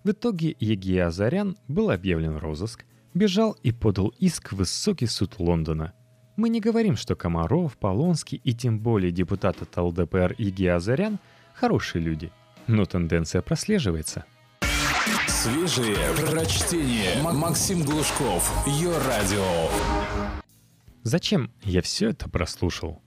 В 0.03 0.11
итоге 0.11 0.55
Еге 0.59 1.03
Азарян 1.05 1.57
был 1.67 1.91
объявлен 1.91 2.33
в 2.33 2.37
розыск, 2.39 2.85
бежал 3.13 3.55
и 3.63 3.71
подал 3.71 4.13
иск 4.17 4.53
в 4.53 4.57
высокий 4.57 5.07
суд 5.07 5.35
Лондона. 5.39 5.93
Мы 6.39 6.47
не 6.47 6.61
говорим, 6.61 6.95
что 6.95 7.17
Комаров, 7.17 7.75
Полонский 7.77 8.39
и 8.41 8.53
тем 8.53 8.79
более 8.79 9.11
депутат 9.11 9.61
от 9.61 9.75
ЛДПР 9.75 10.35
Еге 10.37 10.73
Азарян– 10.73 11.19
хорошие 11.53 12.01
люди– 12.01 12.31
но 12.67 12.85
тенденция 12.85 13.41
прослеживается. 13.41 14.23
Свежие 15.27 15.97
прочтение. 16.15 17.21
Максим 17.21 17.83
Глушков. 17.83 18.49
Ее 18.65 18.97
радио. 18.99 19.69
Зачем 21.03 21.51
я 21.63 21.81
все 21.81 22.11
это 22.11 22.29
прослушал? 22.29 23.01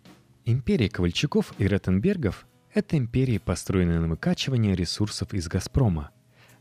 Империя 0.44 0.90
Ковальчуков 0.90 1.54
и 1.56 1.66
Реттенбергов– 1.66 2.46
это 2.74 2.98
империи, 2.98 3.38
построенные 3.38 4.00
на 4.00 4.08
выкачивание 4.08 4.74
ресурсов 4.74 5.32
из 5.32 5.48
«Газпрома». 5.48 6.10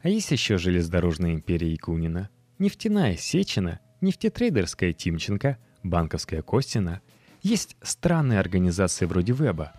А 0.03 0.07
есть 0.07 0.31
еще 0.31 0.57
железнодорожная 0.57 1.33
империя 1.33 1.69
Якунина, 1.69 2.29
нефтяная 2.59 3.17
Сечина, 3.17 3.81
нефтетрейдерская 3.99 4.93
Тимченко, 4.93 5.57
банковская 5.83 6.41
Костина. 6.41 7.01
Есть 7.41 7.75
странные 7.81 8.39
организации 8.39 9.05
вроде 9.05 9.33
Веба. 9.33 9.73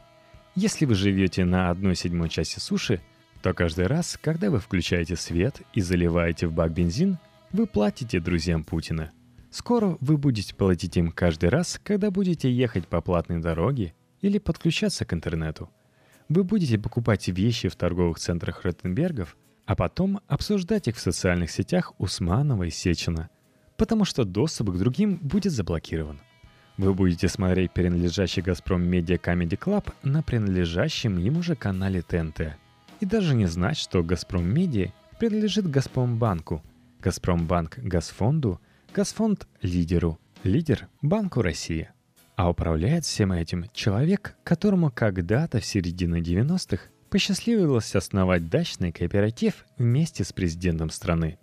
Если 0.55 0.85
вы 0.85 0.95
живете 0.95 1.45
на 1.45 1.71
одной 1.71 1.97
седьмой 1.97 2.29
части 2.29 2.59
суши– 2.59 3.01
то 3.43 3.53
каждый 3.53 3.89
раз, 3.89 4.19
когда 4.23 4.51
вы 4.51 4.61
включаете 4.61 5.17
свет 5.17 5.61
и 5.75 5.81
заливаете 5.81 6.47
в 6.47 6.53
бак 6.53 6.73
бензин, 6.73 7.19
вы 7.51 7.67
платите 7.67 8.21
друзьям 8.21 8.63
Путина. 8.63 9.11
Скоро 9.51 9.99
вы 10.01 10.17
будете 10.17 10.55
платить 10.55 10.97
им 10.97 11.11
каждый 11.11 11.51
раз, 11.51 11.79
когда 11.83 12.11
будете 12.11 12.51
ехать 12.51 12.87
по 12.87 13.01
платной 13.01 13.41
дороге 13.41 13.95
или 14.21 14.39
подключаться 14.39 15.05
к 15.05 15.13
интернету. 15.13 15.69
Вы 16.29 16.45
будете 16.45 16.79
покупать 16.79 17.29
вещи 17.29 17.69
в 17.69 17.75
торговых 17.75 18.19
центрах 18.19 18.63
Ротенбергов, 18.63 19.37
а 19.67 19.75
потом 19.75 20.21
обсуждать 20.29 20.89
их 20.89 20.97
в 20.97 21.01
социальных 21.01 21.51
сетях 21.51 21.93
Усманова 21.99 22.63
и 22.63 22.71
Сечина, 22.71 23.29
потому 23.77 24.05
что 24.05 24.25
доступ 24.25 24.71
к 24.71 24.79
другим 24.79 25.17
будет 25.17 25.53
заблокирован. 25.53 26.21
Вы 26.79 26.95
будете 26.95 27.29
смотреть 27.29 27.73
принадлежащий 27.73 28.43
«Газпром 28.43 28.83
Медиа 28.83 29.17
Comedy 29.17 29.59
Club» 29.59 29.93
на 30.03 30.23
принадлежащем 30.23 31.19
ему 31.19 31.43
же 31.43 31.55
канале 31.55 32.03
ТНТ– 32.03 32.57
и 33.03 33.05
даже 33.05 33.35
не 33.35 33.47
знать, 33.47 33.77
что 33.77 34.05
«Газпром 34.05 34.47
Медиа» 34.47 34.93
принадлежит 35.19 35.69
«Газпромбанку», 35.69 36.63
«Газпромбанк»— 37.01 37.77
«Газфонду», 37.83 38.61
«Газфонд»— 38.95 39.49
лидеру, 39.61 40.21
лидер— 40.45 40.89
Банку 41.03 41.43
России. 41.43 41.91
А 42.37 42.49
управляет 42.49 43.05
всем 43.05 43.33
этим 43.33 43.65
человек, 43.75 44.37
которому 44.45 44.93
когда-то 44.93 45.59
в 45.59 45.67
середине 45.67 46.21
90-х 46.21 46.91
посчастливилось 47.11 47.97
основать 47.97 48.49
дачный 48.49 48.93
кооператив 48.93 49.67
вместе 49.77 50.23
с 50.23 50.33
президентом 50.33 50.89
страны. 50.89 51.41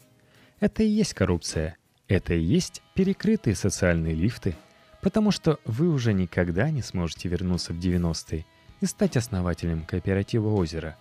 Это 0.61 0.83
и 0.83 0.87
есть 0.87 1.13
коррупция. 1.13 1.75
Это 2.09 2.33
и 2.33 2.41
есть 2.41 2.81
перекрытые 2.95 3.55
социальные 3.55 4.15
лифты, 4.15 4.55
потому 5.01 5.31
что 5.31 5.59
вы 5.63 5.89
уже 5.89 6.11
никогда 6.11 6.71
не 6.71 6.81
сможете 6.81 7.29
вернуться 7.29 7.71
в 7.71 7.77
90-е 7.77 8.45
и 8.81 8.85
стать 8.85 9.15
основателем 9.15 9.85
кооператива 9.85 10.49
«Озеро», 10.49 10.97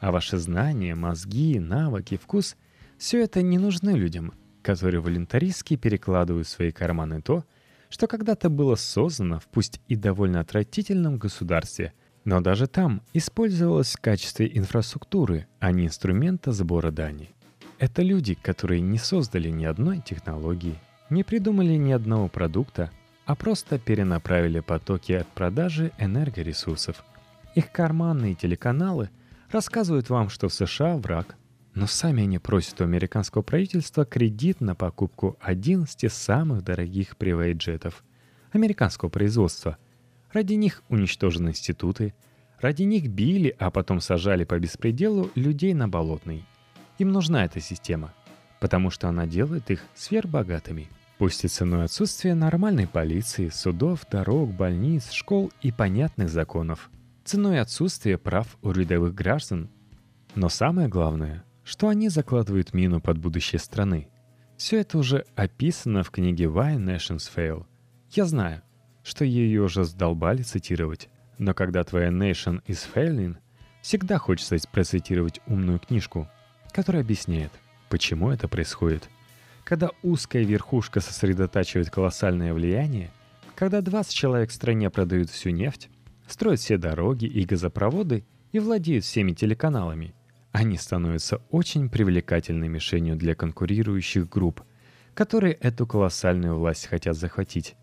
а 0.00 0.12
ваши 0.12 0.36
знания, 0.36 0.94
мозги, 0.94 1.58
навыки, 1.58 2.16
вкус– 2.22 2.56
все 2.98 3.22
это 3.22 3.40
не 3.40 3.56
нужны 3.56 3.90
людям, 3.90 4.34
которые 4.62 5.00
волонтаристски 5.00 5.76
перекладывают 5.76 6.46
в 6.46 6.50
свои 6.50 6.70
карманы 6.70 7.22
то, 7.22 7.44
что 7.88 8.06
когда-то 8.06 8.50
было 8.50 8.74
создано 8.74 9.40
в 9.40 9.46
пусть 9.46 9.80
и 9.88 9.96
довольно 9.96 10.40
отвратительном 10.40 11.16
государстве, 11.16 11.94
но 12.24 12.42
даже 12.42 12.66
там 12.66 13.00
использовалось 13.14 13.94
в 13.94 14.00
качестве 14.00 14.50
инфраструктуры, 14.52 15.46
а 15.58 15.72
не 15.72 15.86
инструмента 15.86 16.52
сбора 16.52 16.90
дани. 16.90 17.30
Это 17.80 18.02
люди, 18.02 18.34
которые 18.34 18.82
не 18.82 18.98
создали 18.98 19.48
ни 19.48 19.64
одной 19.64 20.00
технологии, 20.00 20.78
не 21.08 21.24
придумали 21.24 21.76
ни 21.76 21.92
одного 21.92 22.28
продукта, 22.28 22.90
а 23.24 23.34
просто 23.34 23.78
перенаправили 23.78 24.60
потоки 24.60 25.12
от 25.12 25.26
продажи 25.28 25.90
энергоресурсов. 25.96 27.02
Их 27.54 27.72
карманные 27.72 28.34
телеканалы 28.34 29.08
рассказывают 29.50 30.10
вам, 30.10 30.28
что 30.28 30.50
в 30.50 30.52
США 30.52 30.98
враг, 30.98 31.36
но 31.74 31.86
сами 31.86 32.24
они 32.24 32.38
просят 32.38 32.82
у 32.82 32.84
американского 32.84 33.40
правительства 33.40 34.04
кредит 34.04 34.60
на 34.60 34.74
покупку 34.74 35.38
11 35.40 36.12
самых 36.12 36.62
дорогих 36.62 37.16
привейджетов 37.16 38.04
американского 38.52 39.08
производства. 39.08 39.78
Ради 40.34 40.52
них 40.52 40.82
уничтожены 40.90 41.48
институты, 41.48 42.12
ради 42.60 42.82
них 42.82 43.08
били, 43.08 43.56
а 43.58 43.70
потом 43.70 44.02
сажали 44.02 44.44
по 44.44 44.58
беспределу 44.58 45.30
людей 45.34 45.72
на 45.72 45.88
болотный. 45.88 46.44
Им 47.00 47.12
нужна 47.12 47.46
эта 47.46 47.60
система, 47.60 48.12
потому 48.60 48.90
что 48.90 49.08
она 49.08 49.26
делает 49.26 49.70
их 49.70 49.82
сверхбогатыми. 49.94 50.86
Пусть 51.16 51.46
и 51.46 51.48
ценой 51.48 51.84
отсутствия 51.84 52.34
нормальной 52.34 52.86
полиции, 52.86 53.48
судов, 53.48 54.04
дорог, 54.10 54.52
больниц, 54.52 55.10
школ 55.10 55.50
и 55.62 55.72
понятных 55.72 56.28
законов. 56.28 56.90
Ценой 57.24 57.58
отсутствия 57.58 58.18
прав 58.18 58.58
у 58.60 58.72
рядовых 58.72 59.14
граждан. 59.14 59.70
Но 60.34 60.50
самое 60.50 60.88
главное, 60.88 61.42
что 61.64 61.88
они 61.88 62.10
закладывают 62.10 62.74
мину 62.74 63.00
под 63.00 63.16
будущее 63.16 63.60
страны. 63.60 64.08
Все 64.58 64.80
это 64.80 64.98
уже 64.98 65.24
описано 65.36 66.02
в 66.02 66.10
книге 66.10 66.44
Why 66.44 66.76
Nations 66.76 67.30
Fail. 67.34 67.64
Я 68.10 68.26
знаю, 68.26 68.60
что 69.02 69.24
ее 69.24 69.62
уже 69.62 69.84
сдолбали 69.84 70.42
цитировать, 70.42 71.08
но 71.38 71.54
когда 71.54 71.82
твоя 71.82 72.08
nation 72.08 72.62
is 72.66 72.86
failing, 72.94 73.38
всегда 73.80 74.18
хочется 74.18 74.58
процитировать 74.70 75.40
умную 75.46 75.78
книжку– 75.78 76.28
который 76.72 77.00
объясняет, 77.00 77.52
почему 77.88 78.30
это 78.30 78.48
происходит. 78.48 79.08
Когда 79.64 79.90
узкая 80.02 80.42
верхушка 80.42 81.00
сосредотачивает 81.00 81.90
колоссальное 81.90 82.54
влияние, 82.54 83.10
когда 83.54 83.80
20 83.80 84.12
человек 84.12 84.50
в 84.50 84.54
стране 84.54 84.90
продают 84.90 85.30
всю 85.30 85.50
нефть, 85.50 85.90
строят 86.26 86.60
все 86.60 86.78
дороги 86.78 87.26
и 87.26 87.44
газопроводы 87.44 88.24
и 88.52 88.58
владеют 88.58 89.04
всеми 89.04 89.32
телеканалами, 89.32 90.14
они 90.52 90.76
становятся 90.76 91.42
очень 91.50 91.88
привлекательной 91.88 92.68
мишенью 92.68 93.16
для 93.16 93.34
конкурирующих 93.34 94.28
групп, 94.28 94.62
которые 95.14 95.54
эту 95.54 95.86
колоссальную 95.86 96.58
власть 96.58 96.86
хотят 96.86 97.16
захватить. 97.16 97.76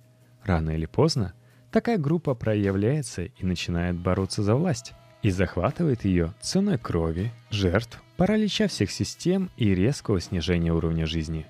Рано 0.43 0.71
или 0.71 0.85
поздно 0.85 1.33
такая 1.71 1.97
группа 1.97 2.33
проявляется 2.33 3.23
и 3.23 3.45
начинает 3.45 3.97
бороться 3.97 4.43
за 4.43 4.55
власть 4.55 4.93
и 5.21 5.29
захватывает 5.29 6.05
ее 6.05 6.33
ценой 6.41 6.77
крови, 6.77 7.31
жертв, 7.49 8.01
паралича 8.17 8.67
всех 8.67 8.91
систем 8.91 9.51
и 9.57 9.73
резкого 9.73 10.19
снижения 10.19 10.73
уровня 10.73 11.05
жизни. 11.05 11.45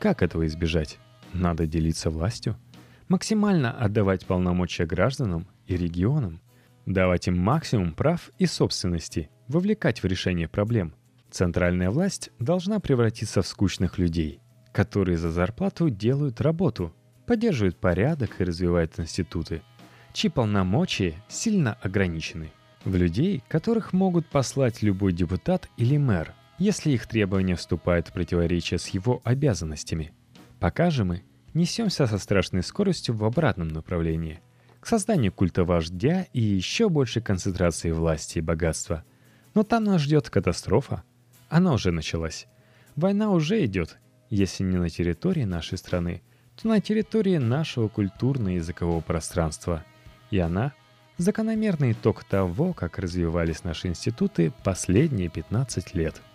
Как 0.00 0.22
этого 0.22 0.46
избежать? 0.46 0.98
Надо 1.32 1.66
делиться 1.66 2.10
властью, 2.10 2.56
максимально 3.08 3.70
отдавать 3.70 4.26
полномочия 4.26 4.84
гражданам 4.84 5.46
и 5.66 5.76
регионам, 5.76 6.40
давать 6.86 7.28
им 7.28 7.38
максимум 7.38 7.92
прав 7.92 8.30
и 8.38 8.46
собственности, 8.46 9.30
вовлекать 9.46 10.02
в 10.02 10.06
решение 10.06 10.48
проблем. 10.48 10.94
Центральная 11.30 11.90
власть 11.90 12.30
должна 12.38 12.80
превратиться 12.80 13.42
в 13.42 13.46
скучных 13.46 13.98
людей, 13.98 14.40
которые 14.72 15.18
за 15.18 15.30
зарплату 15.30 15.90
делают 15.90 16.40
работу, 16.40 16.94
поддерживают 17.26 17.76
порядок 17.76 18.40
и 18.40 18.44
развивают 18.44 18.98
институты, 18.98 19.62
чьи 20.14 20.30
полномочия 20.30 21.14
сильно 21.28 21.74
ограничены 21.74 22.50
в 22.88 22.96
людей, 22.96 23.42
которых 23.48 23.92
могут 23.92 24.26
послать 24.26 24.82
любой 24.82 25.12
депутат 25.12 25.68
или 25.76 25.96
мэр, 25.96 26.34
если 26.58 26.90
их 26.90 27.06
требования 27.06 27.54
вступают 27.54 28.08
в 28.08 28.12
противоречие 28.12 28.78
с 28.78 28.88
его 28.88 29.20
обязанностями. 29.24 30.12
Пока 30.58 30.90
же 30.90 31.04
мы 31.04 31.22
несемся 31.54 32.06
со 32.06 32.18
страшной 32.18 32.62
скоростью 32.62 33.14
в 33.14 33.24
обратном 33.24 33.68
направлении, 33.68 34.40
к 34.80 34.86
созданию 34.86 35.32
культа 35.32 35.64
вождя 35.64 36.26
и 36.32 36.40
еще 36.40 36.88
большей 36.88 37.22
концентрации 37.22 37.90
власти 37.90 38.38
и 38.38 38.42
богатства. 38.42 39.04
Но 39.54 39.62
там 39.62 39.84
нас 39.84 40.02
ждет 40.02 40.30
катастрофа. 40.30 41.04
Она 41.48 41.72
уже 41.72 41.92
началась. 41.92 42.46
Война 42.96 43.30
уже 43.30 43.64
идет, 43.64 43.98
если 44.30 44.64
не 44.64 44.76
на 44.76 44.88
территории 44.88 45.44
нашей 45.44 45.78
страны, 45.78 46.22
то 46.60 46.68
на 46.68 46.80
территории 46.80 47.38
нашего 47.38 47.88
культурно-языкового 47.88 49.00
пространства. 49.00 49.84
И 50.30 50.38
она– 50.38 50.72
Закономерный 51.18 51.92
итог 51.92 52.22
того, 52.22 52.72
как 52.72 52.98
развивались 52.98 53.64
наши 53.64 53.88
институты 53.88 54.52
последние 54.62 55.28
15 55.28 55.94
лет– 55.94 56.22